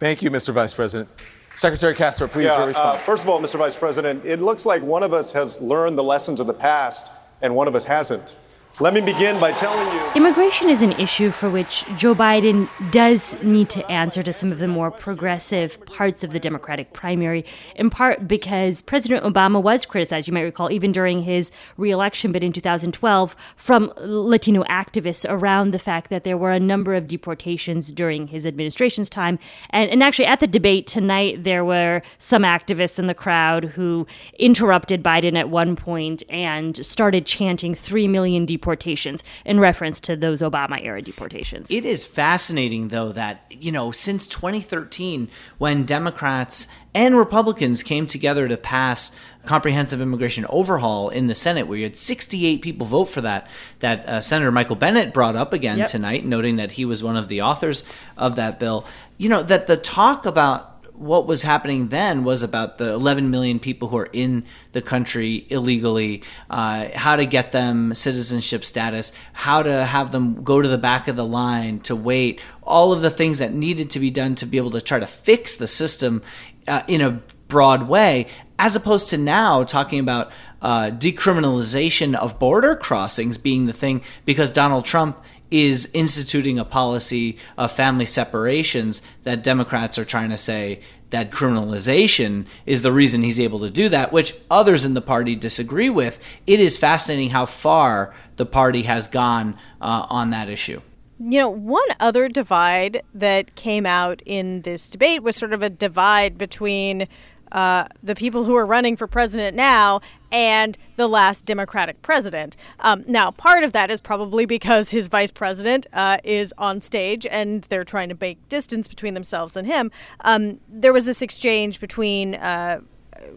thank 0.00 0.22
you, 0.22 0.30
Mr. 0.30 0.52
Vice 0.52 0.74
President. 0.74 1.08
Secretary 1.54 1.94
Castro, 1.94 2.26
please 2.26 2.46
Yeah, 2.46 2.64
your 2.64 2.76
uh, 2.76 2.98
first 2.98 3.22
of 3.22 3.28
all, 3.28 3.40
Mr. 3.40 3.58
Vice 3.58 3.76
President, 3.76 4.24
it 4.24 4.40
looks 4.40 4.64
like 4.64 4.82
one 4.82 5.02
of 5.02 5.12
us 5.12 5.32
has 5.32 5.60
learned 5.60 5.98
the 5.98 6.02
lessons 6.02 6.40
of 6.40 6.46
the 6.46 6.54
past 6.54 7.12
and 7.42 7.54
one 7.54 7.68
of 7.68 7.74
us 7.74 7.84
hasn't. 7.84 8.34
Let 8.78 8.94
me 8.94 9.02
begin 9.02 9.38
by 9.38 9.52
telling 9.52 9.86
you. 9.92 10.12
Immigration 10.14 10.70
is 10.70 10.80
an 10.80 10.92
issue 10.92 11.30
for 11.30 11.50
which 11.50 11.84
Joe 11.98 12.14
Biden 12.14 12.66
does 12.90 13.34
need 13.42 13.68
to 13.70 13.86
answer 13.90 14.22
to 14.22 14.32
some 14.32 14.52
of 14.52 14.58
the 14.58 14.68
more 14.68 14.90
progressive 14.90 15.84
parts 15.84 16.24
of 16.24 16.32
the 16.32 16.40
Democratic 16.40 16.94
primary, 16.94 17.44
in 17.74 17.90
part 17.90 18.26
because 18.26 18.80
President 18.80 19.22
Obama 19.22 19.62
was 19.62 19.84
criticized, 19.84 20.28
you 20.28 20.32
might 20.32 20.42
recall, 20.42 20.70
even 20.70 20.92
during 20.92 21.22
his 21.22 21.50
reelection 21.76 22.32
bid 22.32 22.42
in 22.42 22.54
2012, 22.54 23.36
from 23.56 23.92
Latino 23.98 24.64
activists 24.64 25.26
around 25.28 25.72
the 25.72 25.78
fact 25.78 26.08
that 26.08 26.24
there 26.24 26.38
were 26.38 26.52
a 26.52 26.60
number 26.60 26.94
of 26.94 27.06
deportations 27.06 27.92
during 27.92 28.28
his 28.28 28.46
administration's 28.46 29.10
time. 29.10 29.38
And, 29.70 29.90
and 29.90 30.02
actually, 30.02 30.26
at 30.26 30.40
the 30.40 30.46
debate 30.46 30.86
tonight, 30.86 31.44
there 31.44 31.66
were 31.66 32.00
some 32.18 32.44
activists 32.44 32.98
in 32.98 33.08
the 33.08 33.14
crowd 33.14 33.64
who 33.64 34.06
interrupted 34.38 35.02
Biden 35.02 35.38
at 35.38 35.50
one 35.50 35.76
point 35.76 36.22
and 36.30 36.84
started 36.84 37.26
chanting 37.26 37.74
3 37.74 38.08
million 38.08 38.46
deportations 38.46 38.59
deportations 38.60 39.24
in 39.46 39.58
reference 39.58 40.00
to 40.00 40.16
those 40.16 40.42
Obama 40.42 40.78
era 40.84 41.00
deportations. 41.00 41.70
It 41.70 41.86
is 41.86 42.04
fascinating, 42.04 42.88
though, 42.88 43.10
that, 43.12 43.44
you 43.50 43.72
know, 43.72 43.90
since 43.90 44.26
2013, 44.26 45.28
when 45.56 45.86
Democrats 45.86 46.68
and 46.94 47.16
Republicans 47.16 47.82
came 47.82 48.06
together 48.06 48.48
to 48.48 48.56
pass 48.58 49.12
comprehensive 49.46 50.00
immigration 50.00 50.44
overhaul 50.50 51.08
in 51.08 51.26
the 51.26 51.34
Senate, 51.34 51.66
where 51.66 51.78
you 51.78 51.84
had 51.84 51.96
68 51.96 52.60
people 52.60 52.86
vote 52.86 53.06
for 53.06 53.22
that, 53.22 53.48
that 53.78 54.06
uh, 54.06 54.20
Senator 54.20 54.52
Michael 54.52 54.76
Bennet 54.76 55.14
brought 55.14 55.36
up 55.36 55.54
again 55.54 55.78
yep. 55.78 55.88
tonight, 55.88 56.26
noting 56.26 56.56
that 56.56 56.72
he 56.72 56.84
was 56.84 57.02
one 57.02 57.16
of 57.16 57.28
the 57.28 57.40
authors 57.40 57.82
of 58.18 58.36
that 58.36 58.58
bill. 58.58 58.84
You 59.16 59.30
know, 59.30 59.42
that 59.42 59.66
the 59.66 59.78
talk 59.78 60.26
about 60.26 60.69
what 61.00 61.26
was 61.26 61.40
happening 61.40 61.88
then 61.88 62.24
was 62.24 62.42
about 62.42 62.76
the 62.76 62.92
11 62.92 63.30
million 63.30 63.58
people 63.58 63.88
who 63.88 63.96
are 63.96 64.10
in 64.12 64.44
the 64.72 64.82
country 64.82 65.46
illegally, 65.48 66.22
uh, 66.50 66.88
how 66.94 67.16
to 67.16 67.24
get 67.24 67.52
them 67.52 67.94
citizenship 67.94 68.62
status, 68.66 69.10
how 69.32 69.62
to 69.62 69.86
have 69.86 70.12
them 70.12 70.44
go 70.44 70.60
to 70.60 70.68
the 70.68 70.76
back 70.76 71.08
of 71.08 71.16
the 71.16 71.24
line 71.24 71.80
to 71.80 71.96
wait, 71.96 72.38
all 72.62 72.92
of 72.92 73.00
the 73.00 73.10
things 73.10 73.38
that 73.38 73.54
needed 73.54 73.88
to 73.88 73.98
be 73.98 74.10
done 74.10 74.34
to 74.34 74.44
be 74.44 74.58
able 74.58 74.70
to 74.70 74.80
try 74.80 74.98
to 74.98 75.06
fix 75.06 75.54
the 75.54 75.66
system 75.66 76.22
uh, 76.68 76.82
in 76.86 77.00
a 77.00 77.22
broad 77.48 77.88
way, 77.88 78.26
as 78.58 78.76
opposed 78.76 79.08
to 79.08 79.16
now 79.16 79.64
talking 79.64 80.00
about 80.00 80.30
uh, 80.60 80.90
decriminalization 80.90 82.14
of 82.14 82.38
border 82.38 82.76
crossings 82.76 83.38
being 83.38 83.64
the 83.64 83.72
thing 83.72 84.02
because 84.26 84.52
Donald 84.52 84.84
Trump 84.84 85.18
is 85.50 85.90
instituting 85.92 86.58
a 86.58 86.64
policy 86.64 87.36
of 87.58 87.72
family 87.72 88.06
separations 88.06 89.02
that 89.24 89.42
Democrats 89.42 89.98
are 89.98 90.04
trying 90.04 90.30
to 90.30 90.38
say 90.38 90.80
that 91.10 91.30
criminalization 91.30 92.46
is 92.66 92.82
the 92.82 92.92
reason 92.92 93.22
he's 93.22 93.40
able 93.40 93.58
to 93.60 93.70
do 93.70 93.88
that, 93.88 94.12
which 94.12 94.34
others 94.50 94.84
in 94.84 94.94
the 94.94 95.00
party 95.00 95.34
disagree 95.34 95.90
with. 95.90 96.20
It 96.46 96.60
is 96.60 96.78
fascinating 96.78 97.30
how 97.30 97.46
far 97.46 98.14
the 98.36 98.46
party 98.46 98.82
has 98.82 99.08
gone 99.08 99.56
uh, 99.80 100.06
on 100.08 100.30
that 100.30 100.48
issue. 100.48 100.80
You 101.18 101.38
know, 101.40 101.50
one 101.50 101.88
other 101.98 102.28
divide 102.28 103.02
that 103.12 103.54
came 103.54 103.84
out 103.84 104.22
in 104.24 104.62
this 104.62 104.88
debate 104.88 105.22
was 105.22 105.36
sort 105.36 105.52
of 105.52 105.62
a 105.62 105.68
divide 105.68 106.38
between 106.38 107.08
uh, 107.52 107.86
the 108.02 108.14
people 108.14 108.44
who 108.44 108.56
are 108.56 108.66
running 108.66 108.96
for 108.96 109.06
president 109.06 109.56
now 109.56 110.00
and 110.32 110.78
the 110.96 111.08
last 111.08 111.44
Democratic 111.44 112.00
president. 112.02 112.56
Um, 112.80 113.04
now, 113.06 113.30
part 113.30 113.64
of 113.64 113.72
that 113.72 113.90
is 113.90 114.00
probably 114.00 114.46
because 114.46 114.90
his 114.90 115.08
vice 115.08 115.30
president 115.30 115.86
uh, 115.92 116.18
is 116.22 116.54
on 116.58 116.80
stage 116.82 117.26
and 117.26 117.64
they're 117.64 117.84
trying 117.84 118.08
to 118.10 118.16
make 118.20 118.48
distance 118.48 118.86
between 118.86 119.14
themselves 119.14 119.56
and 119.56 119.66
him. 119.66 119.90
Um, 120.20 120.60
there 120.68 120.92
was 120.92 121.06
this 121.06 121.22
exchange 121.22 121.80
between. 121.80 122.34
Uh, 122.36 122.80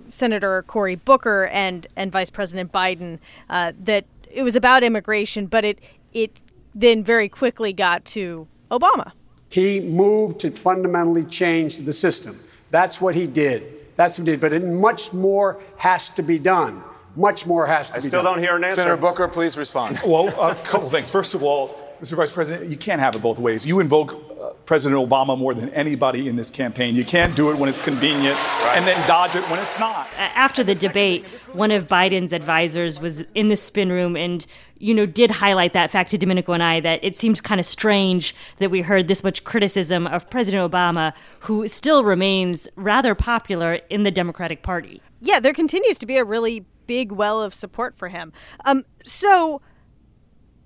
Senator 0.07 0.63
Cory 0.65 0.95
Booker 0.95 1.47
and 1.47 1.87
and 1.97 2.09
Vice 2.09 2.29
President 2.29 2.71
Biden 2.71 3.19
uh, 3.49 3.73
that 3.77 4.05
it 4.31 4.43
was 4.43 4.55
about 4.55 4.81
immigration, 4.81 5.45
but 5.45 5.65
it 5.65 5.79
it 6.13 6.39
then 6.73 7.03
very 7.03 7.27
quickly 7.27 7.73
got 7.73 8.05
to 8.05 8.47
Obama. 8.71 9.11
He 9.49 9.79
moved 9.79 10.39
to 10.41 10.51
fundamentally 10.51 11.23
change 11.23 11.77
the 11.79 11.93
system. 11.93 12.39
That's 12.71 12.99
what 12.99 13.13
he 13.13 13.27
did. 13.27 13.82
That's 13.95 14.19
indeed. 14.19 14.41
he 14.43 14.49
did. 14.49 14.61
But 14.61 14.63
much 14.63 15.13
more 15.13 15.61
has 15.77 16.09
to 16.11 16.23
be 16.23 16.39
done. 16.39 16.83
Much 17.15 17.45
more 17.45 17.67
has 17.67 17.91
to 17.91 17.97
I 17.97 17.99
be 17.99 18.09
done. 18.09 18.19
I 18.19 18.21
still 18.21 18.23
don't 18.23 18.39
hear 18.39 18.55
an 18.55 18.63
answer. 18.63 18.75
Senator 18.77 18.97
Booker, 18.97 19.27
please 19.27 19.57
respond. 19.57 19.99
well, 20.05 20.27
a 20.29 20.55
couple 20.55 20.89
things. 20.89 21.09
First 21.11 21.35
of 21.35 21.43
all, 21.43 21.77
Mr. 22.01 22.13
Vice 22.13 22.31
President, 22.31 22.69
you 22.69 22.75
can't 22.75 22.99
have 22.99 23.15
it 23.15 23.21
both 23.21 23.39
ways. 23.39 23.65
You 23.65 23.79
invoke 23.79 24.32
President 24.65 25.09
Obama 25.09 25.37
more 25.37 25.53
than 25.53 25.69
anybody 25.69 26.27
in 26.27 26.35
this 26.35 26.49
campaign. 26.49 26.95
You 26.95 27.03
can't 27.03 27.35
do 27.35 27.49
it 27.51 27.57
when 27.57 27.67
it's 27.69 27.79
convenient 27.79 28.37
right. 28.37 28.77
and 28.77 28.87
then 28.87 29.07
dodge 29.07 29.35
it 29.35 29.47
when 29.49 29.59
it's 29.59 29.77
not. 29.77 30.07
After 30.17 30.63
the 30.63 30.75
debate, 30.75 31.25
one 31.51 31.71
of 31.71 31.87
Biden's 31.87 32.31
advisors 32.31 32.99
was 32.99 33.21
in 33.35 33.49
the 33.49 33.57
spin 33.57 33.91
room 33.91 34.15
and 34.15 34.45
you 34.77 34.93
know 34.93 35.05
did 35.05 35.31
highlight 35.31 35.73
that 35.73 35.91
fact 35.91 36.11
to 36.11 36.17
Domenico 36.17 36.53
and 36.53 36.63
I 36.63 36.79
that 36.79 37.03
it 37.03 37.17
seems 37.17 37.41
kind 37.41 37.59
of 37.59 37.65
strange 37.65 38.35
that 38.59 38.71
we 38.71 38.81
heard 38.81 39.07
this 39.07 39.23
much 39.23 39.43
criticism 39.43 40.07
of 40.07 40.29
President 40.29 40.69
Obama 40.69 41.13
who 41.41 41.67
still 41.67 42.03
remains 42.03 42.67
rather 42.75 43.15
popular 43.15 43.75
in 43.89 44.03
the 44.03 44.11
Democratic 44.11 44.63
Party. 44.63 45.01
Yeah, 45.21 45.39
there 45.39 45.53
continues 45.53 45.97
to 45.99 46.05
be 46.05 46.17
a 46.17 46.23
really 46.23 46.65
big 46.87 47.11
well 47.11 47.41
of 47.41 47.53
support 47.53 47.95
for 47.95 48.09
him. 48.09 48.31
Um 48.65 48.83
so 49.03 49.61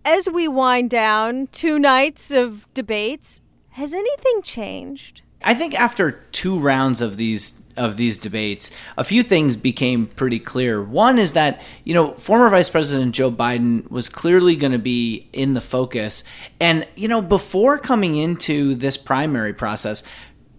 as 0.06 0.30
we 0.30 0.48
wind 0.48 0.89
down 0.89 1.48
two 1.48 1.78
nights 1.78 2.32
of 2.32 2.67
debates, 2.74 3.41
has 3.78 3.94
anything 3.94 4.42
changed? 4.42 5.22
I 5.44 5.54
think 5.54 5.80
after 5.80 6.12
two 6.32 6.60
rounds 6.60 7.00
of 7.00 7.16
these 7.18 7.62
of 7.78 7.96
these 7.96 8.18
debates, 8.18 8.72
a 8.98 9.04
few 9.04 9.22
things 9.22 9.56
became 9.56 10.08
pretty 10.08 10.40
clear. 10.40 10.82
One 10.82 11.20
is 11.20 11.34
that, 11.34 11.62
you 11.84 11.94
know, 11.94 12.13
former 12.16 12.50
Vice 12.50 12.72
President 12.72 13.13
Joe 13.13 13.32
Biden 13.32 13.88
was 13.92 14.10
clearly 14.10 14.56
going 14.56 14.72
to 14.72 14.80
be 14.80 15.30
in 15.32 15.54
the 15.54 15.62
focus. 15.62 16.24
And, 16.60 16.88
you 16.96 17.08
know, 17.08 17.22
before 17.22 17.78
coming 17.78 18.16
into 18.16 18.74
this 18.74 18.98
primary 18.98 19.54
process, 19.54 20.02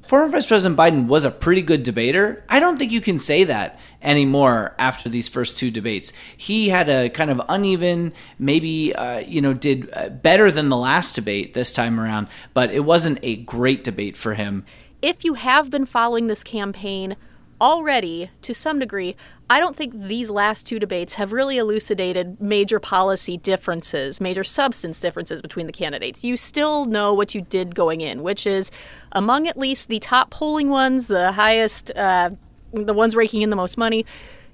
former 0.08 0.28
Vice 0.28 0.46
President 0.46 0.78
Biden 0.78 1.06
was 1.06 1.26
a 1.26 1.30
pretty 1.30 1.60
good 1.60 1.82
debater. 1.82 2.42
I 2.48 2.60
don't 2.60 2.78
think 2.78 2.90
you 2.90 3.02
can 3.02 3.18
say 3.18 3.44
that 3.44 3.78
anymore 4.00 4.74
after 4.78 5.10
these 5.10 5.28
first 5.28 5.58
two 5.58 5.70
debates. 5.70 6.14
He 6.34 6.70
had 6.70 6.88
a 6.88 7.10
kind 7.10 7.30
of 7.30 7.42
uneven, 7.46 8.14
maybe, 8.38 8.94
uh, 8.94 9.18
you 9.18 9.42
know, 9.42 9.52
did 9.52 9.90
uh, 9.92 10.08
better 10.08 10.50
than 10.50 10.70
the 10.70 10.78
last 10.78 11.14
debate 11.14 11.52
this 11.52 11.72
time 11.72 12.00
around, 12.00 12.28
but 12.54 12.70
it 12.70 12.80
wasn't 12.80 13.18
a 13.22 13.36
great 13.36 13.84
debate 13.84 14.16
for 14.16 14.32
him. 14.32 14.64
If 15.02 15.24
you 15.24 15.34
have 15.34 15.70
been 15.70 15.84
following 15.84 16.26
this 16.26 16.42
campaign 16.42 17.16
already 17.60 18.30
to 18.42 18.54
some 18.54 18.78
degree, 18.78 19.16
I 19.50 19.60
don't 19.60 19.74
think 19.74 19.94
these 19.94 20.30
last 20.30 20.66
two 20.66 20.78
debates 20.78 21.14
have 21.14 21.32
really 21.32 21.56
elucidated 21.58 22.40
major 22.40 22.78
policy 22.78 23.36
differences, 23.38 24.20
major 24.20 24.44
substance 24.44 25.00
differences 25.00 25.40
between 25.40 25.66
the 25.66 25.72
candidates. 25.72 26.22
You 26.22 26.36
still 26.36 26.84
know 26.84 27.14
what 27.14 27.34
you 27.34 27.40
did 27.40 27.74
going 27.74 28.00
in, 28.00 28.22
which 28.22 28.46
is 28.46 28.70
among 29.12 29.46
at 29.46 29.56
least 29.56 29.88
the 29.88 29.98
top 30.00 30.30
polling 30.30 30.68
ones, 30.68 31.06
the 31.08 31.32
highest, 31.32 31.90
uh, 31.96 32.30
the 32.72 32.92
ones 32.92 33.16
raking 33.16 33.42
in 33.42 33.50
the 33.50 33.56
most 33.56 33.78
money. 33.78 34.04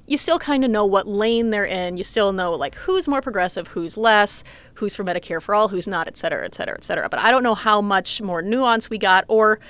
You 0.07 0.19
still 0.19 0.39
kind 0.39 0.65
of 0.65 0.71
know 0.71 0.85
what 0.85 1.09
lane 1.09 1.49
they're 1.49 1.65
in. 1.65 1.97
You 1.97 2.05
still 2.05 2.33
know 2.33 2.53
like 2.53 2.75
who's 2.75 3.09
more 3.09 3.23
progressive, 3.23 3.69
who's 3.69 3.97
less, 3.97 4.45
who's 4.75 4.95
for 4.95 5.03
Medicare 5.03 5.41
for 5.41 5.55
all, 5.55 5.69
who's 5.69 5.89
not, 5.89 6.07
et 6.07 6.17
cetera, 6.17 6.45
et 6.45 6.55
cetera, 6.55 6.77
et 6.77 6.85
cetera. 6.85 7.09
But 7.09 7.21
I 7.21 7.31
don't 7.31 7.43
know 7.43 7.55
how 7.55 7.81
much 7.81 8.21
more 8.21 8.43
nuance 8.43 8.91
we 8.91 8.99
got 8.99 9.25
or 9.29 9.61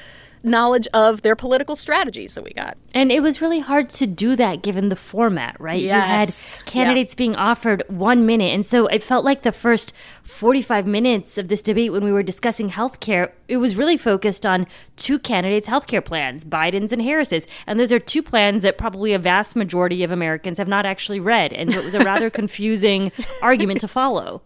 knowledge 0.45 0.87
of 0.93 1.23
their 1.23 1.35
political 1.35 1.75
strategies 1.75 2.35
that 2.35 2.45
we 2.45 2.53
got. 2.53 2.77
And 2.93 3.11
it 3.11 3.21
was 3.21 3.41
really 3.41 3.61
hard 3.61 3.89
to 3.91 4.07
do 4.07 4.37
that 4.37 4.63
given 4.63 4.91
the 4.91 4.97
format, 4.97 5.57
right? 5.59 5.81
Yes. 5.81 6.59
You 6.59 6.59
had 6.59 6.67
candidates 6.67 7.15
yeah. 7.15 7.19
being 7.19 7.37
offered 7.37 7.83
one 7.89 8.27
minute. 8.27 8.53
And 8.53 8.65
so 8.65 8.87
it 8.87 9.03
felt 9.03 9.25
like 9.25 9.43
the 9.43 9.53
first 9.53 9.95
45 10.23 10.87
minutes 10.87 11.39
of 11.39 11.49
this 11.49 11.63
debate 11.63 11.93
when 11.93 12.05
we 12.05 12.13
were 12.13 12.23
discussing 12.23 12.71
healthcare, 12.71 13.33
it 13.49 13.57
was 13.57 13.75
really 13.75 13.97
focused 13.97 14.45
on 14.45 14.67
two 14.97 15.19
candidates' 15.19 15.67
healthcare 15.67 16.05
plans, 16.05 16.45
Biden's 16.45 16.93
and 16.93 17.03
Harris's. 17.03 17.47
And 17.67 17.81
those 17.81 17.91
are 17.91 17.99
two 17.99 18.23
plans 18.23 18.63
that 18.63 18.77
probably 18.77 19.15
a 19.15 19.19
vast 19.19 19.57
majority 19.57 20.05
of 20.05 20.13
Americans 20.13 20.59
have 20.59 20.69
not 20.69 20.85
actually 20.85 21.21
read. 21.21 21.53
And 21.55 21.73
so 21.73 21.81
it 21.81 21.85
was 21.85 21.95
a 21.95 22.05
rather 22.05 22.29
confusing 22.45 23.11
argument 23.41 23.81
to 23.81 23.89
follow. 23.89 24.43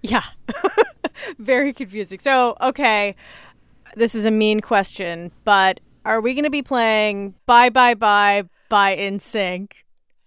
Yeah. 0.00 0.24
Very 1.38 1.72
confusing. 1.72 2.18
So, 2.20 2.56
okay 2.60 3.16
this 3.96 4.14
is 4.14 4.26
a 4.26 4.30
mean 4.30 4.60
question, 4.60 5.30
but 5.44 5.80
are 6.04 6.20
we 6.20 6.34
going 6.34 6.44
to 6.44 6.50
be 6.50 6.62
playing 6.62 7.34
Bye 7.46 7.70
Bye 7.70 7.94
Bye 7.94 8.44
by 8.68 8.96
NSYNC 8.96 9.72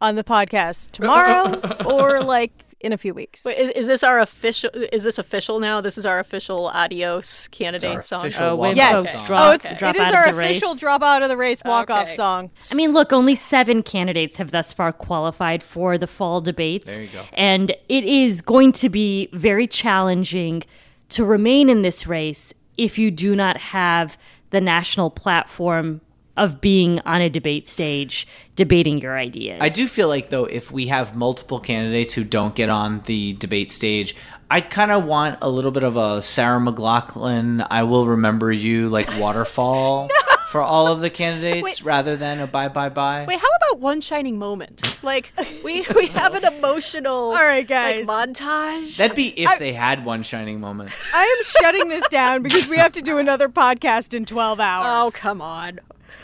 on 0.01 0.15
the 0.15 0.23
podcast 0.23 0.91
tomorrow 0.91 1.59
or 1.85 2.23
like 2.23 2.51
in 2.79 2.93
a 2.93 2.97
few 2.97 3.13
weeks? 3.13 3.43
Wait, 3.43 3.57
is, 3.57 3.69
is, 3.69 3.87
this 3.87 4.03
our 4.03 4.19
official? 4.19 4.69
Is 4.93 5.03
this 5.03 5.17
official 5.17 5.59
now? 5.59 5.81
This 5.81 5.97
is 5.97 6.05
our 6.05 6.19
official 6.19 6.67
adios 6.67 7.47
candidate 7.49 7.97
oh, 7.97 8.01
song. 8.01 8.31
Oh, 8.39 8.55
wait, 8.55 8.75
yes. 8.75 9.11
Song. 9.11 9.25
Drop, 9.25 9.49
oh, 9.49 9.51
it's, 9.53 9.73
drop 9.73 9.95
it 9.95 10.01
is 10.01 10.13
our 10.13 10.29
official 10.29 10.71
race. 10.71 10.79
drop 10.79 11.01
out 11.01 11.23
of 11.23 11.29
the 11.29 11.37
race 11.37 11.61
walk 11.65 11.89
off 11.89 12.03
Okay. 12.03 12.13
song. 12.13 12.51
I 12.71 12.75
mean, 12.75 12.93
look, 12.93 13.11
only 13.11 13.35
seven 13.35 13.83
candidates 13.83 14.37
have 14.37 14.51
thus 14.51 14.71
far 14.73 14.93
qualified 14.93 15.63
for 15.63 15.97
the 15.97 16.07
fall 16.07 16.41
debates. 16.41 16.85
There 16.85 17.01
you 17.01 17.09
go. 17.09 17.23
And 17.33 17.71
it 17.89 18.03
is 18.03 18.41
going 18.41 18.71
to 18.73 18.89
be 18.89 19.29
very 19.33 19.67
challenging 19.67 20.63
to 21.09 21.25
remain 21.25 21.69
in 21.69 21.81
this 21.81 22.07
race 22.07 22.53
if 22.77 22.97
you 22.97 23.11
do 23.11 23.35
not 23.35 23.57
have 23.57 24.17
the 24.49 24.61
national 24.61 25.09
platform 25.09 26.01
of 26.37 26.59
being 26.59 26.99
on 27.01 27.21
a 27.21 27.29
debate 27.29 27.67
stage 27.67 28.27
debating 28.55 28.99
your 28.99 29.17
ideas. 29.17 29.59
I 29.61 29.69
do 29.69 29.87
feel 29.87 30.07
like 30.07 30.29
though 30.29 30.45
if 30.45 30.71
we 30.71 30.87
have 30.87 31.15
multiple 31.15 31.59
candidates 31.59 32.13
who 32.13 32.23
don't 32.23 32.55
get 32.55 32.69
on 32.69 33.01
the 33.05 33.33
debate 33.33 33.71
stage, 33.71 34.15
I 34.51 34.61
kind 34.61 34.91
of 34.91 35.05
want 35.05 35.39
a 35.41 35.49
little 35.49 35.71
bit 35.71 35.83
of 35.83 35.97
a 35.97 36.21
Sarah 36.21 36.59
McLachlan, 36.59 37.65
I 37.69 37.83
will 37.83 38.05
remember 38.05 38.51
you 38.51 38.89
like 38.89 39.09
waterfall 39.17 40.09
for 40.55 40.61
all 40.61 40.87
of 40.87 41.01
the 41.01 41.09
candidates 41.09 41.61
Wait. 41.61 41.83
rather 41.83 42.15
than 42.15 42.39
a 42.39 42.47
bye 42.47 42.69
bye 42.69 42.87
bye. 42.87 43.25
Wait, 43.27 43.37
how 43.37 43.47
about 43.57 43.81
one 43.81 43.99
shining 43.99 44.39
moment? 44.39 45.03
Like 45.03 45.33
we 45.65 45.85
we 45.93 46.07
have 46.13 46.33
an 46.33 46.45
emotional 46.45 47.13
all 47.13 47.33
right, 47.33 47.67
guys. 47.67 48.07
like, 48.07 48.29
montage. 48.29 48.95
That'd 48.95 49.17
be 49.17 49.37
if 49.37 49.59
they 49.59 49.73
had 49.73 50.05
one 50.05 50.23
shining 50.23 50.61
moment. 50.61 50.91
I 51.13 51.23
am 51.23 51.43
shutting 51.61 51.89
this 51.89 52.07
down 52.07 52.41
because 52.41 52.69
we 52.69 52.77
have 52.77 52.93
to 52.93 53.01
do 53.01 53.17
another 53.25 53.49
podcast 53.49 54.13
in 54.13 54.25
12 54.25 54.61
hours. 54.61 55.13
Oh, 55.13 55.19
come 55.19 55.41
on. 55.41 55.81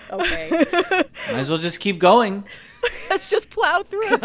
Okay. 0.10 0.50
Might 0.72 1.10
as 1.28 1.50
well 1.50 1.60
just 1.60 1.82
keep 1.82 2.00
going. 2.00 2.46
Let's 3.10 3.30
just 3.30 3.50
plow 3.50 3.84
through. 3.84 4.18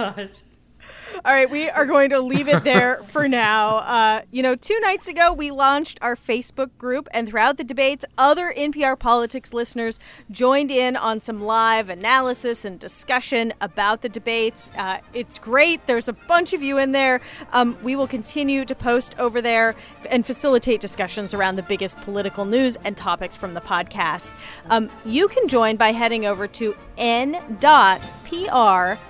All 1.26 1.32
right, 1.32 1.50
we 1.50 1.68
are 1.68 1.86
going 1.86 2.10
to 2.10 2.20
leave 2.20 2.46
it 2.46 2.62
there 2.62 3.02
for 3.08 3.26
now. 3.28 3.78
Uh, 3.78 4.20
you 4.30 4.44
know, 4.44 4.54
two 4.54 4.78
nights 4.78 5.08
ago, 5.08 5.32
we 5.32 5.50
launched 5.50 5.98
our 6.00 6.14
Facebook 6.14 6.70
group, 6.78 7.08
and 7.10 7.28
throughout 7.28 7.56
the 7.56 7.64
debates, 7.64 8.04
other 8.16 8.54
NPR 8.56 8.96
Politics 8.96 9.52
listeners 9.52 9.98
joined 10.30 10.70
in 10.70 10.94
on 10.94 11.20
some 11.20 11.42
live 11.42 11.88
analysis 11.88 12.64
and 12.64 12.78
discussion 12.78 13.52
about 13.60 14.02
the 14.02 14.08
debates. 14.08 14.70
Uh, 14.78 14.98
it's 15.14 15.36
great. 15.36 15.84
There's 15.88 16.06
a 16.06 16.12
bunch 16.12 16.52
of 16.52 16.62
you 16.62 16.78
in 16.78 16.92
there. 16.92 17.20
Um, 17.50 17.76
we 17.82 17.96
will 17.96 18.06
continue 18.06 18.64
to 18.64 18.74
post 18.76 19.18
over 19.18 19.42
there 19.42 19.74
and 20.08 20.24
facilitate 20.24 20.78
discussions 20.80 21.34
around 21.34 21.56
the 21.56 21.64
biggest 21.64 21.96
political 22.02 22.44
news 22.44 22.76
and 22.84 22.96
topics 22.96 23.34
from 23.34 23.54
the 23.54 23.60
podcast. 23.60 24.32
Um, 24.70 24.88
you 25.04 25.26
can 25.26 25.48
join 25.48 25.74
by 25.74 25.90
heading 25.90 26.24
over 26.24 26.46
to 26.46 26.76
n.pr 26.96 27.98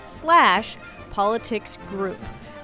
slash 0.01 0.79
politics 1.17 1.79
group. 1.89 2.19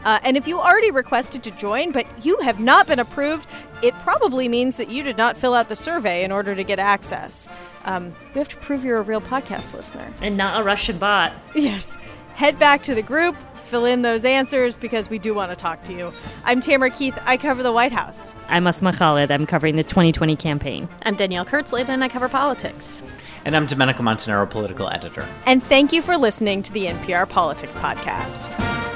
Uh, 0.04 0.18
and 0.24 0.36
if 0.36 0.46
you 0.46 0.60
already 0.60 0.90
requested 0.90 1.42
to 1.42 1.50
join, 1.52 1.90
but 1.90 2.06
you 2.22 2.36
have 2.40 2.60
not 2.60 2.86
been 2.86 2.98
approved, 2.98 3.46
it 3.82 3.94
probably 4.00 4.46
means 4.46 4.76
that 4.76 4.90
you 4.90 5.02
did 5.02 5.16
not 5.16 5.38
fill 5.38 5.54
out 5.54 5.70
the 5.70 5.76
survey 5.76 6.22
in 6.22 6.30
order 6.30 6.54
to 6.54 6.62
get 6.62 6.78
access. 6.78 7.48
Um, 7.86 8.08
you 8.34 8.38
have 8.38 8.48
to 8.50 8.56
prove 8.56 8.84
you're 8.84 8.98
a 8.98 9.02
real 9.02 9.22
podcast 9.22 9.72
listener. 9.72 10.06
and 10.20 10.36
not 10.36 10.60
a 10.60 10.64
Russian 10.64 10.98
bot. 10.98 11.32
Yes. 11.54 11.96
Head 12.34 12.58
back 12.58 12.82
to 12.82 12.94
the 12.94 13.00
group, 13.00 13.36
fill 13.62 13.86
in 13.86 14.02
those 14.02 14.22
answers 14.22 14.76
because 14.76 15.08
we 15.08 15.18
do 15.18 15.32
want 15.32 15.50
to 15.50 15.56
talk 15.56 15.82
to 15.84 15.94
you. 15.94 16.12
I'm 16.44 16.60
Tamara 16.60 16.90
Keith. 16.90 17.18
I 17.24 17.38
cover 17.38 17.62
the 17.62 17.72
White 17.72 17.92
House. 17.92 18.34
I'm 18.50 18.66
Asma 18.66 18.92
Khalid. 18.92 19.30
I'm 19.30 19.46
covering 19.46 19.76
the 19.76 19.82
2020 19.82 20.36
campaign. 20.36 20.90
I'm 21.06 21.14
Danielle 21.14 21.46
Kurtzleben. 21.46 22.02
I 22.02 22.08
cover 22.08 22.28
politics. 22.28 23.02
And 23.44 23.56
I'm 23.56 23.66
Domenico 23.66 24.02
Montanaro, 24.02 24.48
political 24.48 24.88
editor. 24.88 25.26
And 25.46 25.62
thank 25.62 25.92
you 25.92 26.02
for 26.02 26.16
listening 26.16 26.62
to 26.62 26.72
the 26.72 26.86
NPR 26.86 27.28
Politics 27.28 27.74
Podcast. 27.74 28.91